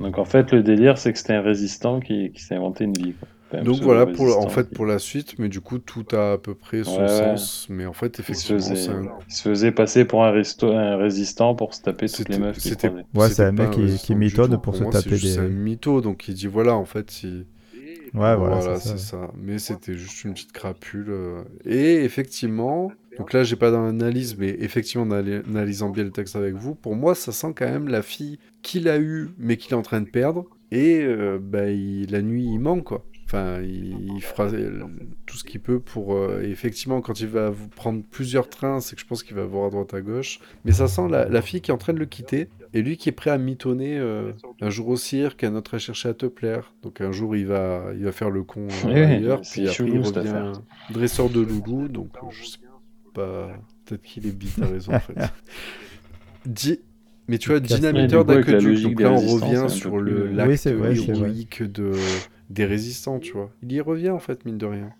Donc 0.00 0.18
en 0.18 0.24
fait, 0.24 0.52
le 0.52 0.62
délire, 0.62 0.98
c'est 0.98 1.12
que 1.12 1.18
c'était 1.18 1.34
un 1.34 1.42
résistant 1.42 2.00
qui, 2.00 2.30
qui 2.32 2.42
s'est 2.42 2.54
inventé 2.54 2.84
une 2.84 2.92
vie. 2.96 3.14
quoi. 3.14 3.28
Donc 3.62 3.80
voilà 3.80 4.04
pour, 4.04 4.36
en 4.38 4.48
fait 4.50 4.70
pour 4.74 4.84
la 4.84 4.98
suite, 4.98 5.38
mais 5.38 5.48
du 5.48 5.62
coup 5.62 5.78
tout 5.78 6.04
a 6.12 6.32
à 6.34 6.38
peu 6.38 6.54
près 6.54 6.84
son 6.84 6.96
Ouais, 6.96 7.02
ouais. 7.04 7.08
sens. 7.08 7.66
Mais 7.70 7.86
en 7.86 7.94
fait 7.94 8.08
Il 8.08 8.16
se, 8.16 8.20
effectivement 8.20 8.58
faisait, 8.58 8.76
c'est 8.76 8.90
un- 8.90 9.08
il 9.26 9.32
se 9.34 9.42
faisait 9.48 9.72
passer 9.72 10.04
pour 10.04 10.22
un, 10.22 10.32
resto- 10.32 10.70
un 10.76 10.96
résistant 10.98 11.54
pour 11.54 11.72
se 11.72 11.80
taper 11.80 12.10
toutes 12.10 12.28
les 12.28 12.38
meufs 12.38 12.58
c'était-. 12.58 12.92
Ouais, 13.14 13.30
c'est 13.30 13.44
un 13.44 13.52
mec 13.52 13.70
qui- 13.70 13.96
qui 13.96 14.14
tout. 14.56 14.58
pour 14.58 14.76
se 14.76 14.82
moi, 14.82 14.92
taper 14.92 15.16
c'est 15.16 15.28
des- 15.28 15.38
un 15.38 15.48
mytho, 15.48 16.02
donc 16.02 16.28
il 16.28 16.34
dit 16.34 16.46
voilà 16.46 16.76
en 16.76 16.84
fait 16.84 17.22
il... 17.22 17.46
Ouais, 18.14 18.34
voilà, 18.36 18.56
Voilà, 18.56 18.76
c'est 18.80 18.88
ça. 18.88 18.96
c'est 18.98 19.04
ça. 19.04 19.30
Mais 19.36 19.58
c'était 19.58 19.94
juste 19.94 20.24
une 20.24 20.32
petite 20.32 20.52
crapule. 20.52 21.06
euh. 21.10 21.42
Et 21.66 22.04
effectivement, 22.04 22.90
donc 23.18 23.32
là, 23.32 23.42
j'ai 23.42 23.56
pas 23.56 23.70
dans 23.70 23.82
l'analyse, 23.84 24.36
mais 24.38 24.56
effectivement, 24.60 25.04
en 25.04 25.10
analysant 25.10 25.90
bien 25.90 26.04
le 26.04 26.10
texte 26.10 26.36
avec 26.36 26.54
vous, 26.54 26.74
pour 26.74 26.94
moi, 26.94 27.14
ça 27.14 27.32
sent 27.32 27.52
quand 27.56 27.66
même 27.68 27.88
la 27.88 28.02
fille 28.02 28.38
qu'il 28.62 28.88
a 28.88 28.98
eue, 28.98 29.30
mais 29.38 29.56
qu'il 29.56 29.72
est 29.72 29.76
en 29.76 29.82
train 29.82 30.00
de 30.00 30.08
perdre. 30.08 30.44
Et 30.70 31.00
euh, 31.02 31.38
bah, 31.40 31.70
il- 31.70 32.10
la 32.12 32.22
nuit, 32.22 32.44
il 32.44 32.58
manque, 32.58 32.84
quoi. 32.84 33.04
Enfin, 33.24 33.60
il, 33.60 34.10
il 34.16 34.22
fera 34.22 34.48
tout 35.26 35.36
ce 35.36 35.44
qu'il 35.44 35.60
peut 35.60 35.80
pour. 35.80 36.14
euh, 36.14 36.40
effectivement, 36.42 37.00
quand 37.02 37.20
il 37.20 37.26
va 37.26 37.50
vous 37.50 37.68
prendre 37.68 38.02
plusieurs 38.10 38.48
trains, 38.48 38.80
c'est 38.80 38.94
que 38.96 39.02
je 39.02 39.06
pense 39.06 39.22
qu'il 39.22 39.36
va 39.36 39.44
voir 39.44 39.66
à 39.66 39.70
droite 39.70 39.92
à 39.92 40.00
gauche. 40.00 40.40
Mais 40.64 40.72
ça 40.72 40.88
sent 40.88 41.08
la, 41.10 41.28
la 41.28 41.42
fille 41.42 41.60
qui 41.60 41.70
est 41.70 41.74
en 41.74 41.78
train 41.78 41.92
de 41.92 41.98
le 41.98 42.06
quitter. 42.06 42.48
Et 42.74 42.80
lui 42.82 42.96
qui 42.96 43.08
est 43.10 43.12
prêt 43.12 43.30
à 43.30 43.36
mitonner 43.38 43.98
euh, 43.98 44.32
un 44.62 44.70
jour 44.70 44.88
au 44.88 44.96
cirque, 44.96 45.44
un 45.44 45.54
autre 45.56 45.74
à 45.74 45.78
chercher 45.78 46.08
à 46.10 46.14
te 46.14 46.26
plaire. 46.26 46.72
Donc 46.82 47.00
un 47.02 47.12
jour 47.12 47.34
il 47.36 47.46
va, 47.46 47.84
il 47.96 48.04
va 48.04 48.12
faire 48.12 48.30
le 48.30 48.44
con 48.44 48.68
ailleurs, 49.12 49.40
puis 49.52 49.68
après 49.68 49.90
il 49.90 49.98
revient 50.20 50.52
dresseur 50.90 51.28
de 51.30 51.40
loulou. 51.40 51.88
Donc 51.88 52.08
je 52.30 52.44
sais 52.44 52.58
pas, 53.18 53.48
peut-être 53.84 54.02
qu'il 54.02 54.26
est 54.26 54.32
bite, 54.32 54.56
t'as 54.58 54.66
raison 54.66 54.94
en 54.94 55.00
fait. 55.00 55.14
Di- 56.46 56.80
Mais 57.28 57.38
tu 57.38 57.48
vois, 57.50 57.60
dynamiteur 57.60 58.24
d'aqueduc, 58.24 58.82
donc 58.82 59.00
là 59.00 59.10
on 59.12 59.20
revient 59.20 59.56
un 59.56 59.68
sur 59.68 59.98
le 59.98 60.24
plus- 60.24 60.34
l'acte 60.34 60.66
Oui, 60.66 60.72
vrai, 60.74 60.96
héroïque 60.96 61.62
de, 61.62 61.92
des 62.50 62.64
résistants, 62.64 63.18
tu 63.18 63.32
vois. 63.32 63.50
Il 63.62 63.72
y 63.72 63.80
revient 63.80 64.10
en 64.10 64.18
fait, 64.18 64.44
mine 64.44 64.58
de 64.58 64.66
rien. 64.66 64.90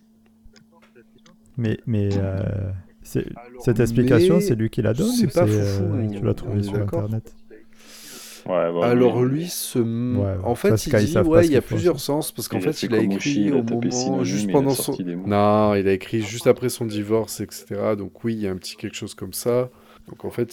Mais, 1.56 1.78
mais 1.87 2.10
euh, 2.12 2.70
c'est- 3.02 3.26
cette 3.60 3.80
explication, 3.80 4.37
Mais 4.37 4.40
c'est 4.40 4.54
lui 4.54 4.70
qui 4.70 4.82
la 4.82 4.94
donne 4.94 5.08
c'est 5.08 5.26
ou 5.26 5.30
pas 5.30 5.46
c'est, 5.46 5.62
foufou, 5.62 5.94
euh, 5.94 6.08
tu 6.10 6.25
l'as 6.25 6.34
trouvé 6.34 6.62
sur 6.62 6.72
d'accord. 6.75 7.04
internet? 7.04 7.34
Ouais, 8.47 8.73
bah, 8.73 8.87
Alors 8.87 9.23
lui, 9.23 9.40
lui, 9.40 9.49
ce... 9.49 9.78
ouais. 9.78 10.37
en 10.45 10.54
fait, 10.54 10.87
il 10.87 10.95
dit, 10.95 11.18
ouais, 11.18 11.47
il 11.47 11.52
y 11.52 11.57
a 11.57 11.62
plusieurs 11.62 12.00
sens, 12.00 12.33
parce 12.33 12.49
qu'en 12.49 12.61
fait, 12.61 12.83
il 12.83 12.95
a 12.95 12.99
écrit 12.99 13.16
Oshi, 13.16 13.45
il 13.47 13.52
a 13.52 13.57
au 13.57 13.62
moment, 13.62 13.90
synonyme, 13.90 14.25
juste 14.25 14.50
pendant 14.50 14.71
son... 14.71 14.97
Non, 15.26 15.75
il 15.75 15.88
a 15.88 15.92
écrit 15.92 16.23
juste 16.23 16.47
après 16.47 16.68
son 16.68 16.87
divorce, 16.87 17.40
etc. 17.40 17.95
Donc 17.97 18.25
oui, 18.25 18.35
il 18.35 18.40
y 18.40 18.49
a 18.49 18.50
un 18.50 18.57
petit 18.57 18.76
quelque 18.76 18.97
chose 18.97 19.14
comme 19.14 19.33
ça. 19.33 19.71
Donc 20.09 20.25
en 20.25 20.31
fait, 20.31 20.50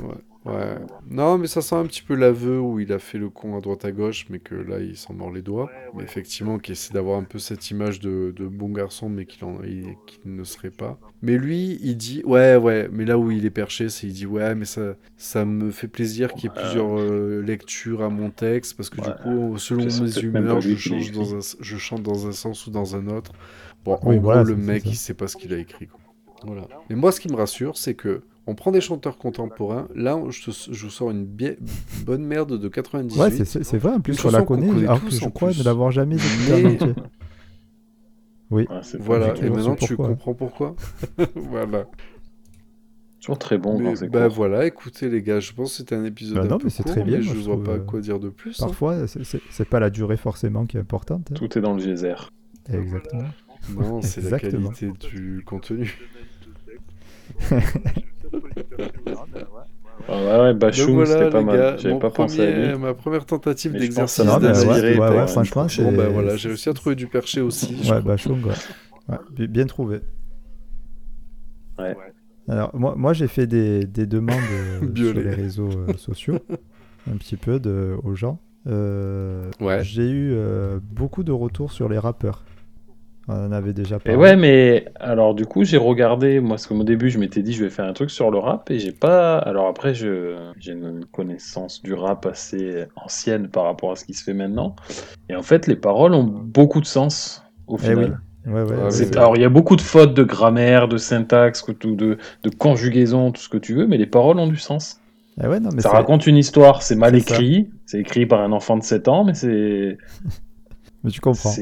ouais, 0.00 0.52
ouais. 0.52 0.76
Non, 1.10 1.38
mais 1.38 1.48
ça 1.48 1.60
sent 1.60 1.74
un 1.74 1.86
petit 1.86 2.02
peu 2.02 2.14
l'aveu 2.14 2.60
où 2.60 2.78
il 2.78 2.92
a 2.92 2.98
fait 3.00 3.18
le 3.18 3.30
con 3.30 3.56
à 3.56 3.60
droite 3.60 3.84
à 3.84 3.90
gauche, 3.90 4.26
mais 4.30 4.38
que 4.38 4.54
là, 4.54 4.78
il 4.78 4.96
s'en 4.96 5.12
mord 5.14 5.32
les 5.32 5.42
doigts. 5.42 5.70
Mais 5.94 6.04
effectivement, 6.04 6.58
qui 6.58 6.72
essaie 6.72 6.94
d'avoir 6.94 7.18
un 7.18 7.24
peu 7.24 7.38
cette 7.40 7.68
image 7.70 7.98
de, 7.98 8.32
de 8.36 8.46
bon 8.46 8.68
garçon, 8.68 9.08
mais 9.08 9.26
qu'il 9.26 9.44
en- 9.44 9.60
il- 9.64 9.96
qu'il 10.06 10.34
ne 10.36 10.44
serait 10.44 10.70
pas. 10.70 11.00
Mais 11.20 11.36
lui, 11.36 11.78
il 11.82 11.96
dit, 11.96 12.22
ouais, 12.24 12.54
ouais, 12.56 12.88
mais 12.92 13.04
là 13.04 13.18
où 13.18 13.30
il 13.32 13.44
est 13.44 13.50
perché, 13.50 13.88
c'est 13.88 14.06
il 14.06 14.12
dit, 14.12 14.26
ouais, 14.26 14.54
mais 14.54 14.66
ça, 14.66 14.94
ça 15.16 15.44
me 15.44 15.70
fait 15.72 15.88
plaisir 15.88 16.32
qu'il 16.32 16.44
y 16.44 16.46
ait 16.46 16.56
Ouais. 16.56 16.62
plusieurs 16.62 16.96
euh, 16.96 17.42
lectures 17.42 18.02
à 18.02 18.08
mon 18.08 18.30
texte, 18.30 18.76
parce 18.76 18.88
que 18.90 19.00
du 19.00 19.10
coup, 19.22 19.58
selon 19.58 19.84
mes 19.84 20.18
humeurs, 20.20 20.60
je, 20.60 20.76
change 20.76 21.10
dans 21.10 21.34
un, 21.34 21.40
je 21.58 21.76
chante 21.76 22.02
dans 22.04 22.28
un 22.28 22.32
sens 22.32 22.66
ou 22.68 22.70
dans 22.70 22.94
un 22.94 23.08
autre. 23.08 23.32
Bon, 23.84 23.94
en 23.94 24.10
Oui, 24.10 24.16
gros, 24.16 24.24
voilà, 24.26 24.44
le 24.44 24.54
mec, 24.56 24.82
ça. 24.84 24.88
il 24.90 24.96
sait 24.96 25.14
pas 25.14 25.26
ce 25.26 25.36
qu'il 25.36 25.52
a 25.54 25.58
écrit. 25.58 25.86
quoi. 25.88 25.98
Voilà. 26.44 26.68
Mais 26.90 26.96
moi, 26.96 27.10
ce 27.12 27.20
qui 27.20 27.28
me 27.28 27.36
rassure, 27.36 27.76
c'est 27.78 27.94
que 27.94 28.22
on 28.46 28.54
prend 28.54 28.70
des 28.72 28.80
chanteurs 28.80 29.18
contemporains. 29.18 29.88
Là, 29.94 30.16
on- 30.16 30.30
je, 30.30 30.44
te- 30.50 30.72
je 30.72 30.84
vous 30.84 30.90
sors 30.90 31.10
une 31.10 31.24
bien- 31.24 31.54
bonne 32.04 32.24
merde 32.24 32.58
de 32.58 32.68
98. 32.68 33.20
Ouais, 33.20 33.30
c'est- 33.44 33.76
vrai, 33.78 33.92
en 33.92 34.00
plus, 34.00 34.24
on 34.24 34.30
la 34.30 34.42
connaît, 34.42 34.68
connaît 34.68 34.84
alors 34.84 35.00
tous 35.00 35.18
que 35.18 35.24
je 35.24 35.28
crois 35.30 35.48
plus. 35.50 35.58
ne 35.60 35.64
l'avoir 35.64 35.90
jamais 35.90 36.16
écoutée 36.16 36.62
Mais-. 36.62 36.78
Oui. 38.50 38.66
Ouais, 38.70 38.76
c'est 38.82 39.00
Voilà, 39.00 39.34
et 39.36 39.50
maintenant 39.50 39.74
tu 39.74 39.96
pourquoi. 39.96 40.08
comprends 40.14 40.34
pourquoi. 40.34 40.76
voilà. 41.34 41.86
toujours 43.20 43.38
très 43.40 43.58
bon 43.58 43.76
Mais, 43.80 43.94
quand 43.94 44.06
bah 44.08 44.26
court. 44.28 44.36
voilà, 44.36 44.66
écoutez 44.66 45.08
les 45.10 45.20
gars, 45.20 45.40
je 45.40 45.52
pense 45.52 45.70
que 45.72 45.76
c'était 45.78 45.96
un 45.96 46.04
épisode 46.04 46.36
Bah 46.36 46.44
un 46.44 46.46
non, 46.46 46.58
peu 46.58 46.64
mais 46.64 46.70
c'est 46.70 46.84
court, 46.84 46.92
très 46.92 47.02
bien, 47.02 47.20
je 47.20 47.34
je 47.34 47.38
vois 47.40 47.60
pas 47.60 47.80
quoi 47.80 48.00
dire 48.00 48.20
de 48.20 48.28
plus. 48.28 48.62
hein. 48.62 48.66
Parfois, 48.66 49.08
c'est- 49.08 49.24
c'est 49.24 49.40
c'est 49.50 49.68
pas 49.68 49.80
la 49.80 49.90
durée 49.90 50.16
forcément 50.16 50.64
qui 50.64 50.76
est 50.76 50.80
importante. 50.80 51.26
hein. 51.32 51.34
Tout 51.34 51.58
est 51.58 51.60
dans 51.60 51.74
le 51.74 51.80
geyser. 51.82 52.14
Exactement. 52.72 53.24
Non, 53.76 54.00
c'est 54.02 54.22
la 54.30 54.38
qualité 54.38 54.92
du 55.10 55.42
contenu. 55.44 55.98
Ah, 60.08 60.12
ouais, 60.12 60.40
ouais, 60.40 60.54
Donc 60.54 60.72
voilà, 60.90 61.06
c'était 61.06 61.30
pas 61.30 61.38
les 61.38 61.44
mal. 61.44 61.56
gars, 61.56 61.76
J'avais 61.78 61.94
mon 61.94 62.00
pas 62.00 62.10
pensé 62.10 62.40
à 62.42 62.52
premier- 62.52 62.68
lui. 62.72 62.78
ma 62.78 62.94
première 62.94 63.24
tentative 63.26 63.72
d'exercice 63.72 64.24
Non, 64.24 64.38
mais 64.40 64.48
ouais, 64.48 65.26
franchement. 65.26 65.66
Bon, 65.78 65.92
bah 65.96 66.08
voilà, 66.08 66.36
j'ai 66.36 66.48
réussi 66.48 66.68
à 66.68 66.74
trouver 66.74 66.94
du 66.96 67.06
perché 67.06 67.40
aussi. 67.40 67.74
Ouais. 67.90 68.00
Ouais, 69.08 69.16
bi- 69.34 69.48
bien 69.48 69.66
trouvé. 69.66 70.00
Ouais. 71.78 71.96
Alors, 72.48 72.70
moi, 72.76 72.94
moi 72.96 73.12
j'ai 73.12 73.26
fait 73.28 73.46
des, 73.46 73.84
des 73.84 74.06
demandes 74.06 74.38
euh, 74.52 74.80
sur 74.94 75.14
les 75.14 75.30
réseaux 75.30 75.68
euh, 75.70 75.96
sociaux, 75.96 76.38
un 77.10 77.16
petit 77.16 77.36
peu 77.36 77.58
de, 77.58 77.96
aux 78.04 78.14
gens. 78.14 78.38
Euh, 78.68 79.50
Ouais. 79.60 79.82
J'ai 79.84 80.08
eu 80.08 80.32
euh, 80.34 80.78
beaucoup 80.82 81.22
de 81.24 81.32
retours 81.32 81.72
sur 81.72 81.88
les 81.88 81.98
rappeurs. 81.98 82.44
On 83.28 83.34
en 83.46 83.52
avait 83.52 83.72
déjà 83.72 83.98
Et 84.08 84.14
parlé. 84.14 84.20
ouais, 84.20 84.36
mais 84.36 84.86
alors 85.00 85.34
du 85.34 85.46
coup, 85.46 85.64
j'ai 85.64 85.78
regardé, 85.78 86.38
moi, 86.38 86.50
parce 86.50 86.66
qu'au 86.66 86.84
début, 86.84 87.10
je 87.10 87.18
m'étais 87.18 87.42
dit, 87.42 87.52
je 87.52 87.64
vais 87.64 87.70
faire 87.70 87.86
un 87.86 87.92
truc 87.92 88.10
sur 88.10 88.30
le 88.30 88.38
rap, 88.38 88.70
et 88.70 88.78
j'ai 88.78 88.92
pas. 88.92 89.38
Alors 89.38 89.66
après, 89.66 89.94
je 89.94 90.36
j'ai 90.60 90.72
une 90.72 91.04
connaissance 91.06 91.82
du 91.82 91.92
rap 91.92 92.24
assez 92.26 92.84
ancienne 92.94 93.48
par 93.48 93.64
rapport 93.64 93.90
à 93.92 93.96
ce 93.96 94.04
qui 94.04 94.14
se 94.14 94.22
fait 94.22 94.34
maintenant. 94.34 94.76
Et 95.28 95.34
en 95.34 95.42
fait, 95.42 95.66
les 95.66 95.76
paroles 95.76 96.14
ont 96.14 96.22
beaucoup 96.24 96.80
de 96.80 96.86
sens 96.86 97.42
au 97.66 97.78
Eh 97.82 97.94
oui. 97.94 97.94
final. 97.94 98.20
Ouais, 98.46 98.62
ouais, 98.62 98.62
Ah, 98.70 98.90
ouais, 98.90 98.92
oui. 98.92 99.16
Alors, 99.16 99.36
il 99.36 99.42
y 99.42 99.44
a 99.44 99.48
beaucoup 99.48 99.74
de 99.76 99.80
fautes 99.80 100.14
de 100.14 100.22
grammaire, 100.22 100.86
de 100.86 100.96
syntaxe, 100.96 101.62
que 101.62 101.72
de, 101.72 102.18
de 102.44 102.50
conjugaison, 102.50 103.32
tout 103.32 103.40
ce 103.42 103.48
que 103.48 103.58
tu 103.58 103.74
veux, 103.74 103.86
mais 103.88 103.96
les 103.98 104.06
paroles 104.06 104.38
ont 104.38 104.46
du 104.46 104.56
sens. 104.56 105.00
Eh 105.42 105.46
ouais, 105.46 105.60
non, 105.60 105.70
mais 105.72 105.82
ça 105.82 105.90
c'est- 105.90 105.96
raconte 105.96 106.26
une 106.26 106.36
histoire, 106.36 106.82
c'est 106.82 106.96
mal 106.96 107.14
c'est 107.14 107.20
ça. 107.20 107.42
écrit, 107.42 107.70
c'est 107.86 108.00
écrit 108.00 108.26
par 108.26 108.40
un 108.40 108.52
enfant 108.52 108.76
de 108.76 108.82
7 108.84 109.08
ans, 109.08 109.24
mais 109.24 109.34
c'est. 109.34 109.98
Mais 111.06 111.10
tu 111.12 111.20
comprends. 111.20 111.52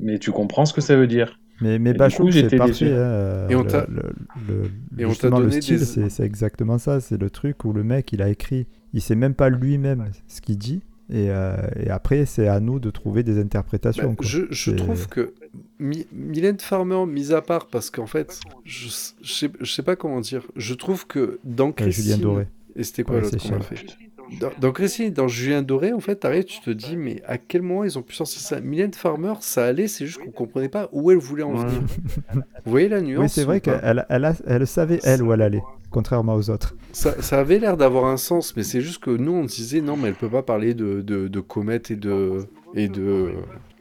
Mais 0.00 0.18
tu 0.18 0.30
comprends 0.32 0.66
ce 0.66 0.74
que 0.74 0.80
ça 0.82 0.96
veut 0.96 1.06
dire. 1.06 1.38
Mais, 1.60 1.78
mais 1.78 1.90
Et 1.90 1.94
coup, 2.24 2.32
c'est 2.32 2.40
j'étais 2.40 2.56
parfait. 2.56 2.92
hein, 2.92 3.46
Et 3.48 3.54
on 3.54 3.64
t'a- 3.64 3.86
et 4.98 5.04
donné 5.30 5.60
style, 5.60 5.78
des- 5.78 5.84
c'est 6.10 6.24
exactement 6.24 6.78
ça. 6.78 7.00
C'est 7.00 7.16
le 7.16 7.30
truc 7.30 7.64
où 7.64 7.72
le 7.72 7.84
mec, 7.84 8.12
il 8.12 8.20
a 8.22 8.28
écrit, 8.28 8.66
il 8.92 9.00
sait 9.00 9.14
même 9.14 9.34
pas 9.34 9.48
lui-même 9.50 10.10
ce 10.26 10.40
qu'il 10.40 10.58
dit. 10.58 10.82
Et, 11.10 11.26
euh, 11.30 11.56
et 11.78 11.90
après, 11.90 12.24
c'est 12.24 12.48
à 12.48 12.60
nous 12.60 12.80
de 12.80 12.90
trouver 12.90 13.22
des 13.22 13.38
interprétations. 13.38 14.10
Bah, 14.10 14.14
quoi. 14.16 14.26
je, 14.26 14.70
trouve 14.72 15.06
que 15.08 15.34
Mi- 15.78 16.06
Mylène 16.12 16.58
Farmer, 16.58 17.04
mis 17.06 17.32
à 17.32 17.42
part, 17.42 17.66
parce 17.66 17.90
qu'en 17.90 18.06
fait, 18.06 18.40
je, 18.64 18.88
je, 19.22 19.32
sais, 19.32 19.50
je 19.60 19.70
sais 19.70 19.82
pas 19.82 19.96
comment 19.96 20.20
dire, 20.20 20.42
je 20.56 20.74
trouve 20.74 21.06
que 21.06 21.38
dans 21.44 21.72
Christine... 21.72 22.04
Julien 22.04 22.18
Doré. 22.18 22.46
Et 22.74 22.82
c'était 22.82 23.04
quoi 23.04 23.16
Ouais, 23.16 23.20
l'autre 23.22 23.36
qu'on 23.36 23.54
a 23.56 23.60
fait 23.60 23.86
dans, 24.40 24.50
dans 24.60 24.72
Christine 24.72 25.10
dans 25.12 25.28
Julien 25.28 25.62
Doré, 25.62 25.92
en 25.92 26.00
fait, 26.00 26.16
t'arrives, 26.16 26.44
tu 26.44 26.60
te 26.60 26.70
dis, 26.70 26.96
mais 26.96 27.22
à 27.26 27.38
quel 27.38 27.62
moment 27.62 27.84
ils 27.84 27.98
ont 27.98 28.02
pu 28.02 28.14
sortir 28.14 28.40
ça? 28.40 28.60
Mylène 28.60 28.92
Farmer, 28.94 29.34
ça 29.40 29.64
allait, 29.66 29.88
c'est 29.88 30.06
juste 30.06 30.18
qu'on 30.18 30.30
comprenait 30.30 30.68
pas 30.68 30.88
où 30.92 31.10
elle 31.10 31.18
voulait 31.18 31.42
en 31.42 31.54
Ouais. 31.54 31.64
venir. 31.66 31.82
Vous 32.64 32.70
voyez 32.70 32.88
la 32.88 33.00
nuance 33.00 33.22
Oui, 33.22 33.28
c'est 33.28 33.44
vrai 33.44 33.60
pas? 33.60 33.78
qu'elle 33.78 34.06
elle, 34.08 34.24
a- 34.24 34.36
elle 34.46 34.66
savait, 34.66 35.00
elle, 35.04 35.22
où 35.22 35.32
elle 35.32 35.42
allait, 35.42 35.62
contrairement 35.90 36.34
aux 36.34 36.50
autres. 36.50 36.74
ça, 36.92 37.20
ça 37.22 37.40
avait 37.40 37.58
l'air 37.58 37.76
d'avoir 37.76 38.06
un 38.06 38.16
sens, 38.16 38.54
mais 38.56 38.62
c'est 38.62 38.80
juste 38.80 39.02
que 39.02 39.10
nous, 39.10 39.32
on 39.32 39.44
disait, 39.44 39.80
non, 39.80 39.96
mais 39.96 40.08
elle 40.08 40.14
peut 40.14 40.28
pas 40.30 40.42
parler 40.42 40.74
de, 40.74 41.00
de, 41.02 41.28
de 41.28 41.40
comètes 41.40 41.90
et 41.90 41.96
de... 41.96 42.46
Et 42.74 42.88
de... 42.88 43.32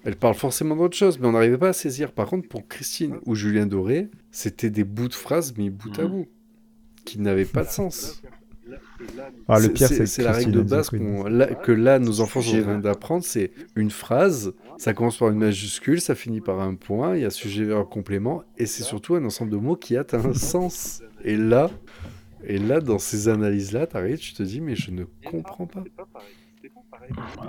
Elle 0.05 0.17
parle 0.17 0.36
forcément 0.36 0.75
d'autre 0.75 0.98
chose, 0.98 1.17
mais 1.17 1.27
on 1.27 1.31
n'arrivait 1.31 1.57
pas 1.57 1.69
à 1.69 1.74
saisir. 1.74 2.12
Par 2.12 2.27
contre, 2.27 2.48
pour 2.50 2.67
Christine 2.67 3.15
ou 3.25 3.36
Julien 3.36 3.65
Doré, 3.65 4.10
c'était 4.31 4.69
des 4.69 4.83
bouts 4.83 5.07
de 5.07 5.13
phrases 5.13 5.55
mis 5.57 5.69
bout 5.69 5.98
à 5.98 6.03
Mhm. 6.03 6.10
bout, 6.10 6.27
qui 7.05 7.19
n'avaient 7.19 7.45
pas 7.45 7.63
de 7.63 7.69
sens. 7.69 8.22
Ah, 9.48 9.60
le 9.60 9.63
C'est- 9.63 9.70
pire, 9.74 10.08
c'est 10.08 10.24
la 10.24 10.32
règle 10.32 10.51
de 10.51 10.62
base 10.62 10.89
là- 11.27 11.48
que 11.48 11.72
là, 11.72 12.00
nos 12.00 12.22
enfants 12.22 12.41
sont 12.41 12.51
J'ai- 12.51 12.62
en 12.62 12.63
train 12.63 12.79
d'apprendre. 12.79 13.24
C'est 13.24 13.51
une 13.75 13.91
phrase, 13.91 14.53
ça 14.77 14.93
commence 14.93 15.17
par 15.17 15.29
une 15.29 15.38
majuscule, 15.39 16.00
ça 16.01 16.15
finit 16.15 16.41
par 16.41 16.60
un 16.62 16.75
point, 16.75 17.15
il 17.15 17.22
y 17.24 17.25
a 17.25 17.29
sujet, 17.29 17.65
verbe, 17.65 17.89
complément, 17.89 18.43
et 18.58 18.65
c'est 18.65 18.84
surtout 18.84 19.15
un 19.15 19.25
ensemble 19.25 19.51
de 19.51 19.58
mots 19.58 19.75
qui 19.75 19.98
a 19.98 20.05
un 20.13 20.34
sens. 20.34 21.01
Et 21.24 21.36
là, 21.36 21.70
et 22.46 22.58
là, 22.58 22.79
dans 22.82 23.00
ces 23.00 23.27
analyses-là, 23.27 23.88
t'arrives, 23.88 24.17
tu 24.20 24.34
te 24.34 24.43
dis, 24.43 24.62
mais 24.62 24.75
je 24.75 24.91
ne 24.91 25.03
comprends 25.29 25.65
pas. 25.67 25.84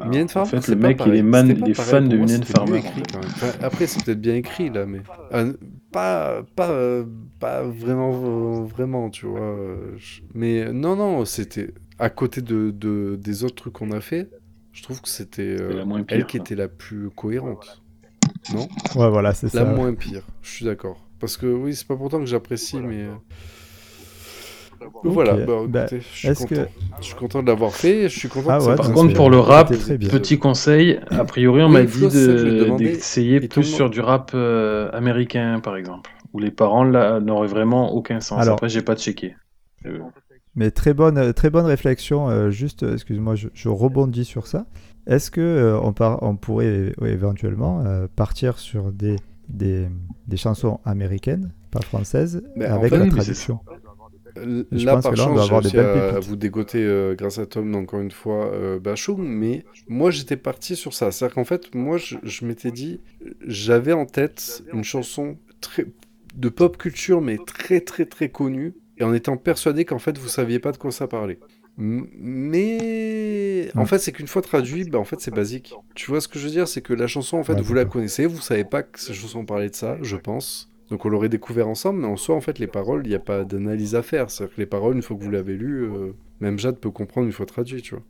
Mylène 0.06 0.24
en 0.24 0.28
Farmer, 0.28 0.50
fait, 0.50 0.60
c'est 0.60 0.74
le 0.74 0.80
mec, 0.80 1.00
il 1.06 1.14
est, 1.14 1.22
man- 1.22 1.48
il 1.56 1.70
est 1.70 1.74
fan 1.74 2.08
de 2.08 2.16
Mylène 2.16 2.42
Farmer. 2.44 2.78
en 2.78 2.82
fait. 2.82 3.16
Enfin, 3.16 3.52
après, 3.62 3.86
c'est 3.86 4.04
peut-être 4.04 4.20
bien 4.20 4.34
écrit 4.34 4.70
là, 4.70 4.86
mais 4.86 5.00
euh, 5.32 5.52
pas, 5.92 6.42
pas, 6.56 6.70
euh, 6.70 7.04
pas 7.40 7.62
vraiment, 7.62 8.12
euh, 8.12 8.64
vraiment, 8.64 9.10
tu 9.10 9.26
vois. 9.26 9.40
euh, 9.40 9.96
Mais 10.34 10.72
non, 10.72 10.96
non, 10.96 11.24
c'était 11.24 11.72
à 11.98 12.10
côté 12.10 12.42
de, 12.42 12.70
de- 12.70 13.16
des 13.20 13.44
autres 13.44 13.54
trucs 13.54 13.74
qu'on 13.74 13.92
a 13.92 14.00
fait. 14.00 14.28
Je 14.72 14.82
trouve 14.82 15.00
que 15.00 15.08
c'était 15.08 15.56
euh, 15.60 15.84
la 15.84 15.84
elle 16.08 16.26
qui 16.26 16.38
quoi. 16.38 16.44
était 16.44 16.56
la 16.56 16.68
plus 16.68 17.08
cohérente. 17.10 17.82
Non, 18.52 18.68
Ouais, 18.96 19.08
voilà, 19.08 19.32
c'est 19.32 19.52
la 19.54 19.64
ça. 19.64 19.64
moins 19.64 19.94
pire. 19.94 20.22
Je 20.42 20.50
suis 20.50 20.64
d'accord. 20.64 21.06
Parce 21.20 21.36
que 21.36 21.46
oui, 21.46 21.74
c'est 21.74 21.86
pas 21.86 21.96
pourtant 21.96 22.18
que 22.18 22.26
j'apprécie, 22.26 22.76
mais 22.78 23.06
voilà. 25.04 25.34
Bah, 25.34 25.52
Bah, 25.68 25.80
écoutez, 25.82 26.00
je 26.00 26.32
suis 26.32 26.34
content. 26.34 26.46
que- 26.62 26.68
Je 27.00 27.04
suis 27.04 27.14
content 27.14 27.42
de 27.42 27.46
l'avoir 27.48 27.72
fait. 27.74 28.08
Je 28.08 28.18
suis 28.18 28.28
content 28.28 28.48
Ah 28.50 28.58
ouais, 28.62 28.76
Par 28.76 28.92
contre, 28.92 29.14
pour 29.14 29.30
le 29.30 29.38
rap, 29.38 29.68
petit 29.70 30.38
conseil, 30.38 31.00
a 31.10 31.24
priori, 31.24 31.62
on 31.62 31.66
Oui, 31.66 31.72
m'a 31.72 31.82
dit 31.84 32.00
de- 32.08 32.76
d'essayer 32.76 33.40
plus 33.40 33.64
sur 33.64 33.90
du 33.90 34.00
rap 34.00 34.30
euh, 34.34 34.90
américain, 34.92 35.60
par 35.60 35.76
exemple, 35.76 36.10
où 36.32 36.38
les 36.38 36.50
paroles 36.50 36.92
là, 36.92 37.20
n'auraient 37.20 37.48
vraiment 37.48 37.92
aucun 37.94 38.20
sens. 38.20 38.40
Alors- 38.40 38.54
Après, 38.54 38.68
j'ai 38.68 38.82
pas 38.82 38.96
checké. 38.96 39.34
Euh, 39.86 39.98
Mais 40.56 40.70
très 40.70 40.94
bonne, 40.94 41.18
euh, 41.18 41.32
très 41.32 41.50
bonne 41.50 41.66
réflexion. 41.66 42.28
euh, 42.30 42.50
juste, 42.50 42.82
excuse-moi, 42.84 43.34
je, 43.34 43.48
je 43.54 43.68
rebondis 43.68 44.24
sur 44.24 44.46
ça. 44.46 44.66
Est-ce 45.06 45.30
que 45.30 45.40
euh, 45.40 45.78
on, 45.82 45.92
par- 45.92 46.22
on 46.22 46.36
pourrait 46.36 46.92
ouais, 47.00 47.10
éventuellement 47.10 47.82
euh, 47.84 48.06
partir 48.14 48.58
sur 48.58 48.92
des, 48.92 49.16
des, 49.48 49.88
des 50.28 50.36
chansons 50.38 50.80
américaines, 50.86 51.52
pas 51.70 51.82
françaises, 51.82 52.42
Mais 52.56 52.66
en 52.70 52.76
avec 52.76 52.90
fait, 52.90 52.98
la 52.98 53.06
traduction 53.08 53.58
L- 54.36 54.66
Je 54.72 54.84
Là, 54.84 54.88
pense 54.88 55.04
par 55.04 55.10
que 55.10 55.14
là, 55.14 55.26
on 55.26 55.30
chance, 55.30 55.34
doit 55.34 55.42
j'ai 55.42 55.54
avoir 55.54 55.62
des 55.62 55.70
réussi 55.70 55.76
belles 55.76 55.94
à, 55.96 56.18
vous 56.18 56.36
dégoter 56.36 56.82
euh, 56.84 57.14
grâce 57.14 57.38
à 57.38 57.46
Tom, 57.46 57.74
encore 57.76 58.00
une 58.00 58.10
fois, 58.10 58.52
euh, 58.52 58.80
Bachung, 58.80 59.18
mais 59.20 59.64
moi, 59.88 60.10
j'étais 60.10 60.36
parti 60.36 60.74
sur 60.76 60.92
ça. 60.92 61.12
C'est-à-dire 61.12 61.34
qu'en 61.34 61.44
fait, 61.44 61.74
moi, 61.74 61.98
je, 61.98 62.16
je 62.22 62.44
m'étais 62.44 62.72
dit, 62.72 63.00
j'avais 63.40 63.92
en 63.92 64.06
tête 64.06 64.64
une 64.72 64.82
chanson 64.84 65.38
très, 65.60 65.86
de 66.34 66.48
pop 66.48 66.76
culture, 66.76 67.20
mais 67.20 67.38
très, 67.38 67.80
très, 67.80 68.06
très 68.06 68.28
connue, 68.30 68.74
et 68.96 69.04
en 69.04 69.14
étant 69.14 69.36
persuadé 69.36 69.84
qu'en 69.84 69.98
fait, 70.00 70.18
vous 70.18 70.28
saviez 70.28 70.58
pas 70.58 70.72
de 70.72 70.78
quoi 70.78 70.90
ça 70.90 71.06
parlait. 71.06 71.40
Mais 71.76 73.72
en 73.76 73.84
fait, 73.86 73.98
c'est 73.98 74.12
qu'une 74.12 74.28
fois 74.28 74.42
traduit, 74.42 74.84
bah, 74.84 74.98
en 74.98 75.04
fait, 75.04 75.20
c'est 75.20 75.32
basique. 75.34 75.80
Tu 75.94 76.10
vois 76.10 76.20
ce 76.20 76.28
que 76.28 76.38
je 76.38 76.44
veux 76.46 76.50
dire? 76.52 76.68
C'est 76.68 76.82
que 76.82 76.92
la 76.92 77.06
chanson, 77.08 77.36
en 77.38 77.44
fait, 77.44 77.54
Ouais, 77.54 77.60
vous 77.60 77.74
la 77.74 77.84
connaissez, 77.84 78.26
vous 78.26 78.40
savez 78.40 78.64
pas 78.64 78.82
que 78.82 79.00
cette 79.00 79.16
chanson 79.16 79.44
parlait 79.44 79.70
de 79.70 79.74
ça, 79.74 79.98
je 80.02 80.16
pense. 80.16 80.73
Donc 80.90 81.04
on 81.04 81.08
l'aurait 81.08 81.28
découvert 81.28 81.68
ensemble, 81.68 82.00
mais 82.00 82.06
en 82.06 82.16
soi, 82.16 82.34
en 82.36 82.40
fait, 82.40 82.58
les 82.58 82.66
paroles, 82.66 83.02
il 83.06 83.10
n'y 83.10 83.14
a 83.14 83.18
pas 83.20 83.44
d'analyse 83.44 83.94
à 83.94 84.02
faire. 84.02 84.30
C'est-à-dire 84.30 84.56
que 84.56 84.60
les 84.60 84.66
paroles, 84.66 84.96
une 84.96 85.02
fois 85.02 85.16
que 85.16 85.22
vous 85.22 85.30
l'avez 85.30 85.56
lu, 85.56 85.82
euh, 85.84 86.12
même 86.40 86.58
Jade 86.58 86.78
peut 86.78 86.90
comprendre 86.90 87.26
une 87.26 87.32
fois 87.32 87.46
traduit, 87.46 87.82
tu 87.82 87.94
vois. 87.94 88.04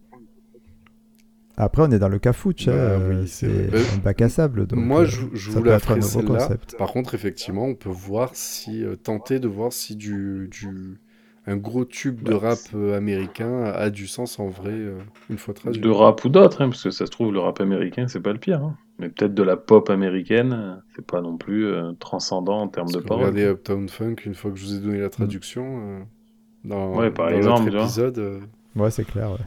Après, 1.56 1.82
on 1.82 1.90
est 1.90 1.98
dans 1.98 2.08
le 2.08 2.18
cafouche, 2.20 2.66
Bah 2.66 2.72
hein, 2.96 3.00
oui, 3.08 3.14
euh, 3.14 3.26
c'est 3.26 3.74
un 3.88 3.96
bac 3.98 4.22
à 4.22 4.28
sable. 4.28 4.66
Donc, 4.66 4.78
Moi, 4.78 5.04
euh, 5.04 5.06
je, 5.06 5.26
je 5.32 5.50
ça 5.50 5.60
vous 5.60 5.64
la 5.64 5.78
ferai 5.78 6.00
nouveau 6.00 6.22
celle-là. 6.22 6.22
concept. 6.22 6.76
Par 6.76 6.92
contre, 6.92 7.14
effectivement, 7.14 7.64
on 7.66 7.74
peut 7.74 7.88
voir 7.88 8.34
si, 8.36 8.84
euh, 8.84 8.96
tenter 8.96 9.38
de 9.38 9.48
voir 9.48 9.72
si 9.72 9.96
du, 9.96 10.48
du, 10.50 10.98
un 11.46 11.56
gros 11.56 11.84
tube 11.84 12.22
de 12.22 12.32
Bah, 12.32 12.34
rap 12.34 12.68
euh, 12.74 12.96
américain 12.96 13.64
a 13.64 13.90
du 13.90 14.06
sens 14.06 14.38
en 14.38 14.48
vrai, 14.48 14.72
euh, 14.72 14.98
une 15.30 15.38
fois 15.38 15.54
traduit. 15.54 15.80
de 15.80 15.88
rap 15.88 16.24
ou 16.24 16.28
d'autres, 16.30 16.62
hein, 16.62 16.68
parce 16.70 16.82
que 16.82 16.90
ça 16.90 17.06
se 17.06 17.10
trouve, 17.12 17.32
le 17.32 17.38
rap 17.38 17.60
américain, 17.60 18.08
c'est 18.08 18.20
pas 18.20 18.32
le 18.32 18.40
pire. 18.40 18.62
hein. 18.64 18.76
Mais 18.98 19.08
peut-être 19.08 19.34
de 19.34 19.42
la 19.42 19.56
pop 19.56 19.90
américaine, 19.90 20.52
euh, 20.52 20.74
c'est 20.94 21.04
pas 21.04 21.20
non 21.20 21.36
plus 21.36 21.66
euh, 21.66 21.92
transcendant 21.98 22.60
en 22.60 22.68
termes 22.68 22.86
Parce 22.86 22.96
de 22.96 23.00
que 23.02 23.08
paroles. 23.08 23.24
regardez 23.26 23.44
Uptown 23.50 23.88
Funk, 23.88 24.16
une 24.24 24.34
fois 24.34 24.50
que 24.52 24.56
je 24.56 24.66
vous 24.66 24.74
ai 24.76 24.80
donné 24.80 25.00
la 25.00 25.08
traduction, 25.10 25.80
euh, 25.82 26.00
dans, 26.64 26.94
Ouais, 26.96 27.10
par 27.10 27.30
dans 27.30 27.36
exemple, 27.36 27.70
vois. 27.72 27.82
épisode, 27.82 28.18
euh, 28.18 28.40
Ouais, 28.76 28.90
c'est 28.90 29.04
clair. 29.04 29.30
ouais. 29.32 29.38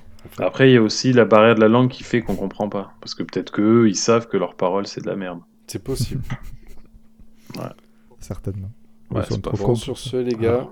Après, 0.46 0.70
il 0.70 0.74
y 0.74 0.78
a 0.78 0.82
aussi 0.82 1.14
la 1.14 1.24
barrière 1.24 1.56
de 1.56 1.62
la 1.62 1.70
langue 1.70 1.90
qui 1.90 2.04
fait 2.04 2.22
qu'on 2.22 2.36
comprend 2.36 2.68
pas. 2.68 2.94
Parce 3.00 3.16
que 3.16 3.24
peut-être 3.24 3.52
qu'eux, 3.52 3.88
ils 3.88 3.96
savent 3.96 4.28
que 4.28 4.36
leurs 4.36 4.56
paroles, 4.56 4.86
c'est 4.88 5.00
de 5.02 5.08
la 5.08 5.16
merde. 5.16 5.40
c'est 5.68 5.82
possible. 5.84 6.22
Certainement. 8.20 8.72
Ouais, 9.12 9.22
Ils 9.22 9.26
sont 9.28 9.36
c'est 9.36 9.42
pas 9.44 9.52
bon, 9.52 9.76
sur 9.76 9.98
ce, 9.98 10.18
les 10.18 10.34
gars, 10.36 10.68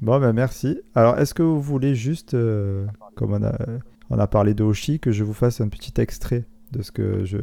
Bon, 0.00 0.18
ben 0.18 0.32
merci. 0.32 0.80
Alors, 0.94 1.18
est-ce 1.18 1.34
que 1.34 1.42
vous 1.42 1.60
voulez 1.60 1.94
juste, 1.94 2.34
euh, 2.34 2.86
comme 3.14 3.32
on 3.34 3.42
a, 3.42 3.54
on 4.10 4.18
a 4.18 4.26
parlé 4.26 4.54
de 4.54 4.64
Oshi, 4.64 4.98
que 4.98 5.12
je 5.12 5.22
vous 5.22 5.34
fasse 5.34 5.60
un 5.60 5.68
petit 5.68 6.00
extrait 6.00 6.44
de 6.72 6.82
ce 6.82 6.90
que 6.92 7.24
je, 7.24 7.38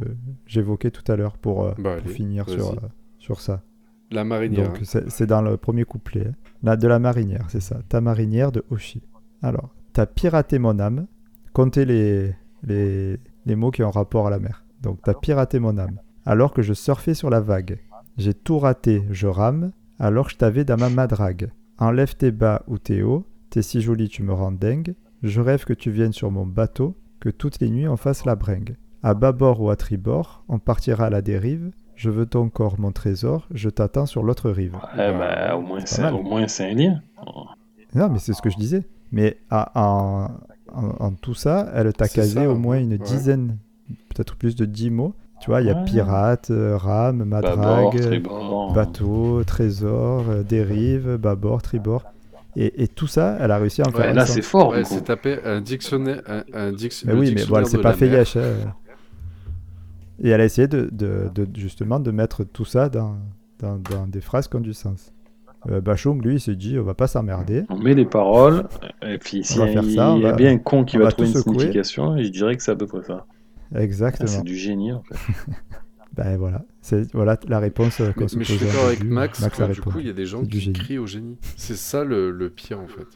j'évoquais 0.46 0.90
tout 0.90 1.10
à 1.10 1.16
l'heure 1.16 1.38
pour, 1.38 1.64
euh, 1.64 1.70
Bah, 1.78 1.96
pour 1.96 2.04
allez, 2.04 2.08
finir 2.14 2.48
sur, 2.48 2.72
euh, 2.72 2.76
sur 3.18 3.40
ça 3.40 3.62
la 4.10 4.24
marinière. 4.24 4.72
Donc, 4.72 4.80
c'est, 4.82 5.26
dans 5.26 5.40
le 5.40 5.56
premier 5.56 5.84
couplet. 5.84 6.26
hein. 6.28 6.34
La, 6.64 6.76
de 6.76 6.88
la 6.88 6.98
marinière, 6.98 7.46
c'est 7.48 7.60
ça. 7.60 7.80
Ta 7.88 8.00
marinière 8.00 8.50
de 8.50 8.64
Oshi. 8.70 9.02
Alors, 9.40 9.70
t'as 9.92 10.06
piraté 10.06 10.58
mon 10.58 10.78
âme. 10.80 11.06
Comptez 11.52 11.84
les, 11.84 12.34
les, 12.64 13.18
les 13.46 13.56
mots 13.56 13.70
qui 13.70 13.84
ont 13.84 13.90
rapport 13.90 14.26
à 14.26 14.30
la 14.30 14.40
mer. 14.40 14.64
Donc, 14.82 14.98
t'as 15.04 15.14
piraté 15.14 15.60
mon 15.60 15.78
âme. 15.78 16.00
Alors 16.26 16.52
que 16.52 16.60
je 16.62 16.72
surfais 16.74 17.14
sur 17.14 17.30
la 17.30 17.40
vague. 17.40 17.78
J'ai 18.18 18.34
tout 18.34 18.58
raté, 18.58 19.04
je 19.10 19.28
rame. 19.28 19.70
Alors 20.00 20.26
que 20.26 20.32
je 20.32 20.38
t'avais 20.38 20.64
dans 20.64 20.76
ma 20.76 20.90
madrague. 20.90 21.52
Enlève 21.78 22.16
tes 22.16 22.32
bas 22.32 22.62
ou 22.66 22.78
tes 22.78 23.02
hauts. 23.04 23.24
T'es 23.50 23.62
si 23.62 23.80
jolie, 23.80 24.08
tu 24.08 24.22
me 24.24 24.32
rends 24.32 24.52
dingue. 24.52 24.94
Je 25.22 25.40
rêve 25.40 25.64
que 25.64 25.72
tu 25.72 25.90
viennes 25.92 26.12
sur 26.12 26.30
mon 26.32 26.46
bateau. 26.46 26.96
Que 27.20 27.28
toutes 27.30 27.60
les 27.60 27.70
nuits 27.70 27.86
on 27.88 27.96
fasse 27.96 28.24
la 28.24 28.34
bringue. 28.34 28.76
À 29.02 29.14
bâbord 29.14 29.60
ou 29.62 29.70
à 29.70 29.76
tribord, 29.76 30.44
on 30.48 30.58
partira 30.58 31.06
à 31.06 31.10
la 31.10 31.22
dérive. 31.22 31.70
Je 31.96 32.10
veux 32.10 32.26
ton 32.26 32.48
corps, 32.48 32.76
mon 32.78 32.92
trésor. 32.92 33.46
Je 33.52 33.68
t'attends 33.70 34.06
sur 34.06 34.22
l'autre 34.22 34.50
rive. 34.50 34.74
Ouais, 34.96 35.12
bah, 35.18 35.56
au 35.56 35.60
moins, 35.62 35.80
c'est 36.46 36.64
un 36.70 36.74
lien. 36.74 37.00
Non, 37.94 38.08
mais 38.10 38.18
c'est 38.18 38.32
ce 38.32 38.42
que 38.42 38.50
je 38.50 38.56
disais. 38.56 38.84
Mais 39.12 39.38
à- 39.50 39.70
en, 39.74 40.28
en- 40.72 40.94
en 41.06 41.12
tout 41.12 41.34
ça, 41.34 41.68
elle 41.74 41.92
t'a 41.92 42.08
casé 42.08 42.44
ça, 42.44 42.48
au 42.50 42.54
moins 42.56 42.78
une 42.78 42.92
ouais. 42.92 42.98
dizaine, 42.98 43.56
peut-être 44.14 44.36
plus 44.36 44.54
de 44.54 44.64
10 44.64 44.90
mots. 44.90 45.14
Tu 45.40 45.50
vois, 45.50 45.62
il 45.62 45.66
y 45.66 45.70
a 45.70 45.74
pirate, 45.74 46.50
euh, 46.50 46.76
rame, 46.76 47.24
Bâbord, 47.24 47.56
madrague, 47.56 48.00
tribord. 48.00 48.72
bateau, 48.74 49.42
trésor, 49.44 50.24
euh, 50.28 50.42
dérive, 50.42 51.16
bâbord, 51.16 51.62
tribord. 51.62 52.04
Et, 52.56 52.82
et 52.82 52.88
tout 52.88 53.06
ça, 53.06 53.36
elle 53.40 53.50
a 53.50 53.56
réussi 53.58 53.80
à 53.80 53.86
en 53.86 53.88
Ouais, 53.90 53.96
faire 53.96 54.06
Ouais, 54.08 54.14
là, 54.14 54.26
c'est 54.26 54.42
fort. 54.42 54.72
Coup. 54.74 54.80
c'est 54.84 55.04
tapé 55.04 55.38
un 55.44 55.60
dictionnaire. 55.60 56.20
Un, 56.26 56.42
un 56.52 56.72
dic- 56.72 57.04
Mais 57.06 57.14
oui, 57.14 57.32
mais 57.34 57.44
bon, 57.46 57.64
c'est 57.64 57.78
de 57.78 57.82
pas 57.82 57.94
fait 57.94 58.08
mer. 58.08 58.18
Yesh, 58.18 58.36
hein. 58.36 58.74
Et 60.22 60.28
elle 60.30 60.40
a 60.40 60.44
essayé 60.44 60.68
de, 60.68 60.88
de- 60.92 61.30
de- 61.34 61.48
justement 61.58 61.98
de 62.00 62.10
mettre 62.10 62.44
tout 62.44 62.64
ça 62.64 62.88
dans, 62.88 63.16
dans, 63.58 63.76
dans 63.78 64.06
des 64.06 64.20
phrases 64.20 64.48
qui 64.48 64.56
ont 64.56 64.60
du 64.60 64.74
sens. 64.74 65.12
Euh, 65.70 65.80
Bachung, 65.80 66.22
lui, 66.22 66.34
il 66.36 66.40
s'est 66.40 66.56
dit, 66.56 66.78
on 66.78 66.82
va 66.82 66.94
pas 66.94 67.06
s'emmerder. 67.06 67.64
On 67.68 67.78
met 67.78 67.94
les 67.94 68.06
paroles, 68.06 68.66
et 69.02 69.18
puis 69.18 69.44
s'il 69.44 69.58
va 69.60 69.66
y, 69.66 69.70
a- 69.70 69.72
faire 69.82 69.84
ça, 69.84 70.12
on 70.12 70.16
il 70.16 70.22
y 70.22 70.26
a 70.26 70.30
va- 70.30 70.36
bien 70.36 70.52
un 70.52 70.58
con 70.58 70.84
qui 70.84 70.96
va 70.96 71.04
va 71.04 71.12
trouver 71.12 71.28
une 71.28 71.34
secouer. 71.34 71.58
signification, 71.58 72.16
et 72.16 72.24
je 72.24 72.30
dirais 72.30 72.56
que 72.56 72.62
c'est 72.62 72.70
à 72.72 72.76
peu 72.76 72.86
près 72.86 73.02
ça. 73.02 73.26
Ah, 73.74 73.82
Exactement. 73.82 74.26
c'est 74.28 74.42
du 74.42 74.56
génie, 74.56 74.92
en 74.92 75.02
fait. 75.02 75.16
Ben 76.16 76.36
voilà, 76.36 76.64
c'est 76.82 77.12
voilà 77.14 77.38
la 77.46 77.60
réponse 77.60 77.98
qu'on 77.98 78.12
Mais, 78.22 78.28
se 78.28 78.36
mais 78.38 78.44
je 78.44 78.54
suis 78.56 78.66
d'accord 78.66 78.86
avec. 78.86 79.04
Max, 79.04 79.40
Max 79.42 79.60
du 79.70 79.80
coup, 79.80 80.00
il 80.00 80.06
y 80.08 80.10
a 80.10 80.12
des 80.12 80.26
gens 80.26 80.44
qui 80.44 80.58
génie. 80.58 80.72
crient 80.78 80.98
au 80.98 81.06
génie. 81.06 81.36
C'est 81.56 81.76
ça 81.76 82.02
le, 82.02 82.32
le 82.32 82.50
pire, 82.50 82.80
en 82.80 82.88
fait. 82.88 83.06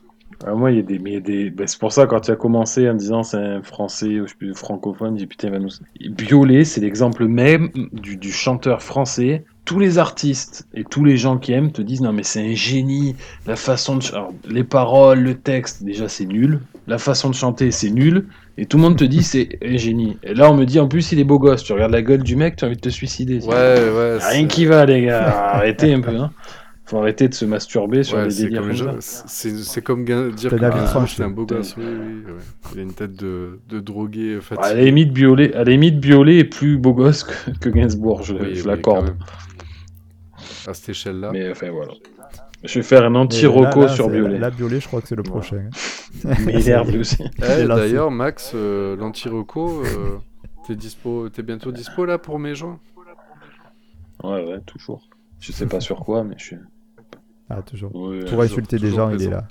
Ah, 0.46 0.54
moi, 0.54 0.70
il 0.70 0.76
y 0.76 0.80
a 0.80 0.82
des, 0.82 0.98
mais 0.98 1.10
il 1.10 1.14
y 1.14 1.16
a 1.16 1.20
des... 1.20 1.50
ben, 1.50 1.66
c'est 1.66 1.78
pour 1.78 1.92
ça, 1.92 2.06
quand 2.06 2.20
tu 2.20 2.30
as 2.30 2.36
commencé 2.36 2.88
en 2.88 2.94
disant 2.94 3.22
c'est 3.22 3.36
un 3.36 3.62
français, 3.62 4.20
ou 4.20 4.24
je 4.26 4.30
sais 4.30 4.36
plus, 4.36 4.54
francophone, 4.54 5.14
j'ai 5.14 5.24
dit 5.24 5.26
putain, 5.26 5.48
il 5.48 5.52
va 5.52 5.58
nous. 5.58 5.70
Biolay, 6.10 6.64
c'est 6.64 6.80
l'exemple 6.80 7.26
même 7.26 7.70
du, 7.92 8.16
du 8.16 8.32
chanteur 8.32 8.82
français. 8.82 9.44
Tous 9.64 9.78
les 9.78 9.96
artistes 9.96 10.66
et 10.74 10.84
tous 10.84 11.04
les 11.04 11.16
gens 11.16 11.38
qui 11.38 11.52
aiment 11.52 11.72
te 11.72 11.80
disent 11.80 12.02
non, 12.02 12.12
mais 12.12 12.22
c'est 12.22 12.40
un 12.42 12.54
génie. 12.54 13.16
La 13.46 13.56
façon 13.56 13.96
de. 13.96 14.02
ch- 14.02 14.12
alors, 14.14 14.32
les 14.46 14.64
paroles, 14.64 15.20
le 15.20 15.34
texte, 15.36 15.82
déjà, 15.82 16.06
c'est 16.08 16.26
nul. 16.26 16.60
La 16.86 16.98
façon 16.98 17.30
de 17.30 17.34
chanter, 17.34 17.70
c'est 17.70 17.88
nul. 17.88 18.26
Et 18.58 18.66
tout 18.66 18.76
le 18.76 18.82
monde 18.82 18.96
te 18.96 19.04
dit 19.04 19.22
c'est 19.22 19.58
un 19.64 19.76
génie. 19.78 20.18
Et 20.22 20.34
là, 20.34 20.50
on 20.50 20.54
me 20.54 20.64
dit 20.66 20.78
en 20.78 20.86
plus, 20.86 21.12
il 21.12 21.18
est 21.18 21.24
beau 21.24 21.38
gosse. 21.38 21.64
Tu 21.64 21.72
regardes 21.72 21.92
la 21.92 22.02
gueule 22.02 22.22
du 22.22 22.36
mec, 22.36 22.56
tu 22.56 22.64
as 22.64 22.68
envie 22.68 22.76
de 22.76 22.80
te 22.82 22.90
suicider. 22.90 23.40
Ouais, 23.40 23.48
ouais. 23.54 24.18
Rien 24.18 24.20
c'est- 24.20 24.46
qui 24.48 24.66
va, 24.66 24.84
les 24.84 25.02
gars. 25.06 25.28
Arrêtez 25.54 25.94
un 25.94 26.02
peu. 26.02 26.14
Hein. 26.14 26.30
Faut 26.86 26.98
arrêter 26.98 27.28
de 27.28 27.34
se 27.34 27.46
masturber 27.46 28.02
sur 28.02 28.18
Ouais, 28.18 28.28
des 28.28 28.34
délires 28.34 28.60
comme, 28.60 28.76
comme 28.76 28.94
les 28.96 29.00
ça. 29.00 29.22
gens- 29.24 29.62
c'est 29.62 29.80
comme 29.82 30.04
dire 30.04 30.50
que 30.50 30.56
la 30.56 31.06
c'est 31.06 31.22
un 31.22 31.30
beau 31.30 31.46
gosse. 31.46 31.76
Oui, 31.78 31.84
oui, 31.86 32.32
ouais. 32.32 32.40
Il 32.74 32.78
a 32.78 32.82
une 32.82 32.92
tête 32.92 33.16
de, 33.16 33.58
de 33.70 33.80
drogué 33.80 34.34
euh, 34.34 34.40
À 34.50 34.54
la 34.56 34.62
fatigué. 34.62 34.84
limite, 34.84 35.12
Biolay, 35.12 35.54
à 35.54 35.64
la 35.64 35.70
limite, 35.70 35.98
Biolay 35.98 36.38
est 36.40 36.44
plus 36.44 36.76
beau 36.76 36.92
gosse 36.92 37.24
que, 37.24 37.50
que 37.58 37.68
Gainsbourg, 37.70 38.22
je, 38.22 38.34
Oui, 38.34 38.54
je 38.54 38.62
oui, 38.62 38.66
l'accorde. 38.68 39.16
À 40.66 40.74
cette 40.74 40.90
échelle-là. 40.90 41.30
Mais 41.32 41.50
enfin, 41.50 41.70
voilà. 41.70 41.92
Je 42.62 42.78
vais 42.78 42.82
faire 42.82 43.04
un 43.04 43.14
anti-roco 43.14 43.88
sur 43.88 44.10
Biolay. 44.10 44.38
Là, 44.38 44.50
Biolay, 44.50 44.80
je 44.80 44.86
crois 44.86 45.00
que 45.00 45.08
c'est 45.08 45.16
le 45.16 45.22
prochain. 45.22 45.68
Mais 46.24 46.54
il 46.60 46.68
est 46.68 46.98
aussi. 46.98 47.24
Eh. 47.38 47.66
D'ailleurs, 47.66 48.10
Max, 48.10 48.52
euh, 48.54 48.94
l'anti-reco, 48.96 49.82
euh, 49.84 50.16
t'es 50.66 50.74
dispo, 50.76 51.28
t'es 51.30 51.42
bientôt 51.42 51.72
dispo 51.72 52.04
là 52.04 52.18
pour 52.18 52.38
mes 52.38 52.54
joints? 52.54 52.78
Ouais, 54.22 54.44
ouais, 54.46 54.60
toujours. 54.66 55.08
Je 55.40 55.52
sais 55.52 55.66
pas 55.66 55.80
sur 55.80 56.00
quoi, 56.00 56.24
mais 56.24 56.36
je 56.38 56.44
suis. 56.44 56.56
Ah, 57.50 57.62
toujours. 57.62 57.94
Ouais, 57.94 58.20
Pour 58.20 58.28
toujours- 58.30 58.42
insulter 58.42 58.78
des 58.78 58.90
gens, 58.90 59.10
il 59.10 59.22
est 59.22 59.28
là. 59.30 59.46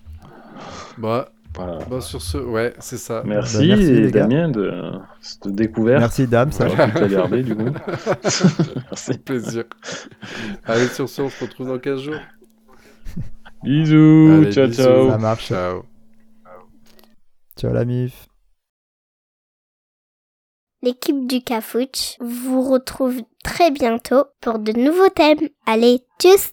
Bah, 0.98 1.30
voilà. 1.56 1.80
bah 1.90 2.02
sur 2.02 2.22
ce, 2.22 2.38
ouais, 2.38 2.74
c'est 2.80 2.98
ça. 2.98 3.22
Merci, 3.26 3.58
Bah, 3.58 3.64
merci, 3.76 3.92
les 3.94 4.12
gars. 4.12 4.22
Damien 4.28 4.50
de 4.50 4.72
cette 5.22 5.48
découverte. 5.50 6.00
Merci, 6.00 6.28
dame. 6.28 6.52
Ça 6.52 6.66
te 6.70 6.76
la 6.76 7.08
garder, 7.08 7.44
du 7.44 7.56
coup. 7.56 7.66
Merci. 8.92 9.18
plaisir. 9.20 9.64
Allez, 10.66 10.88
sur 10.88 11.08
ce, 11.08 11.22
on 11.22 11.30
se 11.30 11.44
retrouve 11.44 11.68
dans 11.68 11.80
15 11.80 12.02
jours. 12.02 12.20
Bisous, 13.64 14.32
Allez, 14.42 14.52
ciao, 14.52 14.68
bisous. 14.68 14.82
ciao. 14.84 15.10
Ça 15.10 15.18
marche. 15.18 15.48
Ciao. 15.48 15.84
Ciao 17.58 17.72
la 17.74 17.86
mif. 17.86 18.28
L'équipe 20.82 21.28
du 21.28 21.42
Cafouche 21.42 22.18
vous 22.20 22.70
retrouve 22.70 23.22
très 23.44 23.72
bientôt 23.72 24.26
pour 24.42 24.60
de 24.60 24.74
nouveaux 24.74 25.08
thèmes. 25.10 25.48
Allez, 25.66 26.02
tchuss 26.20 26.52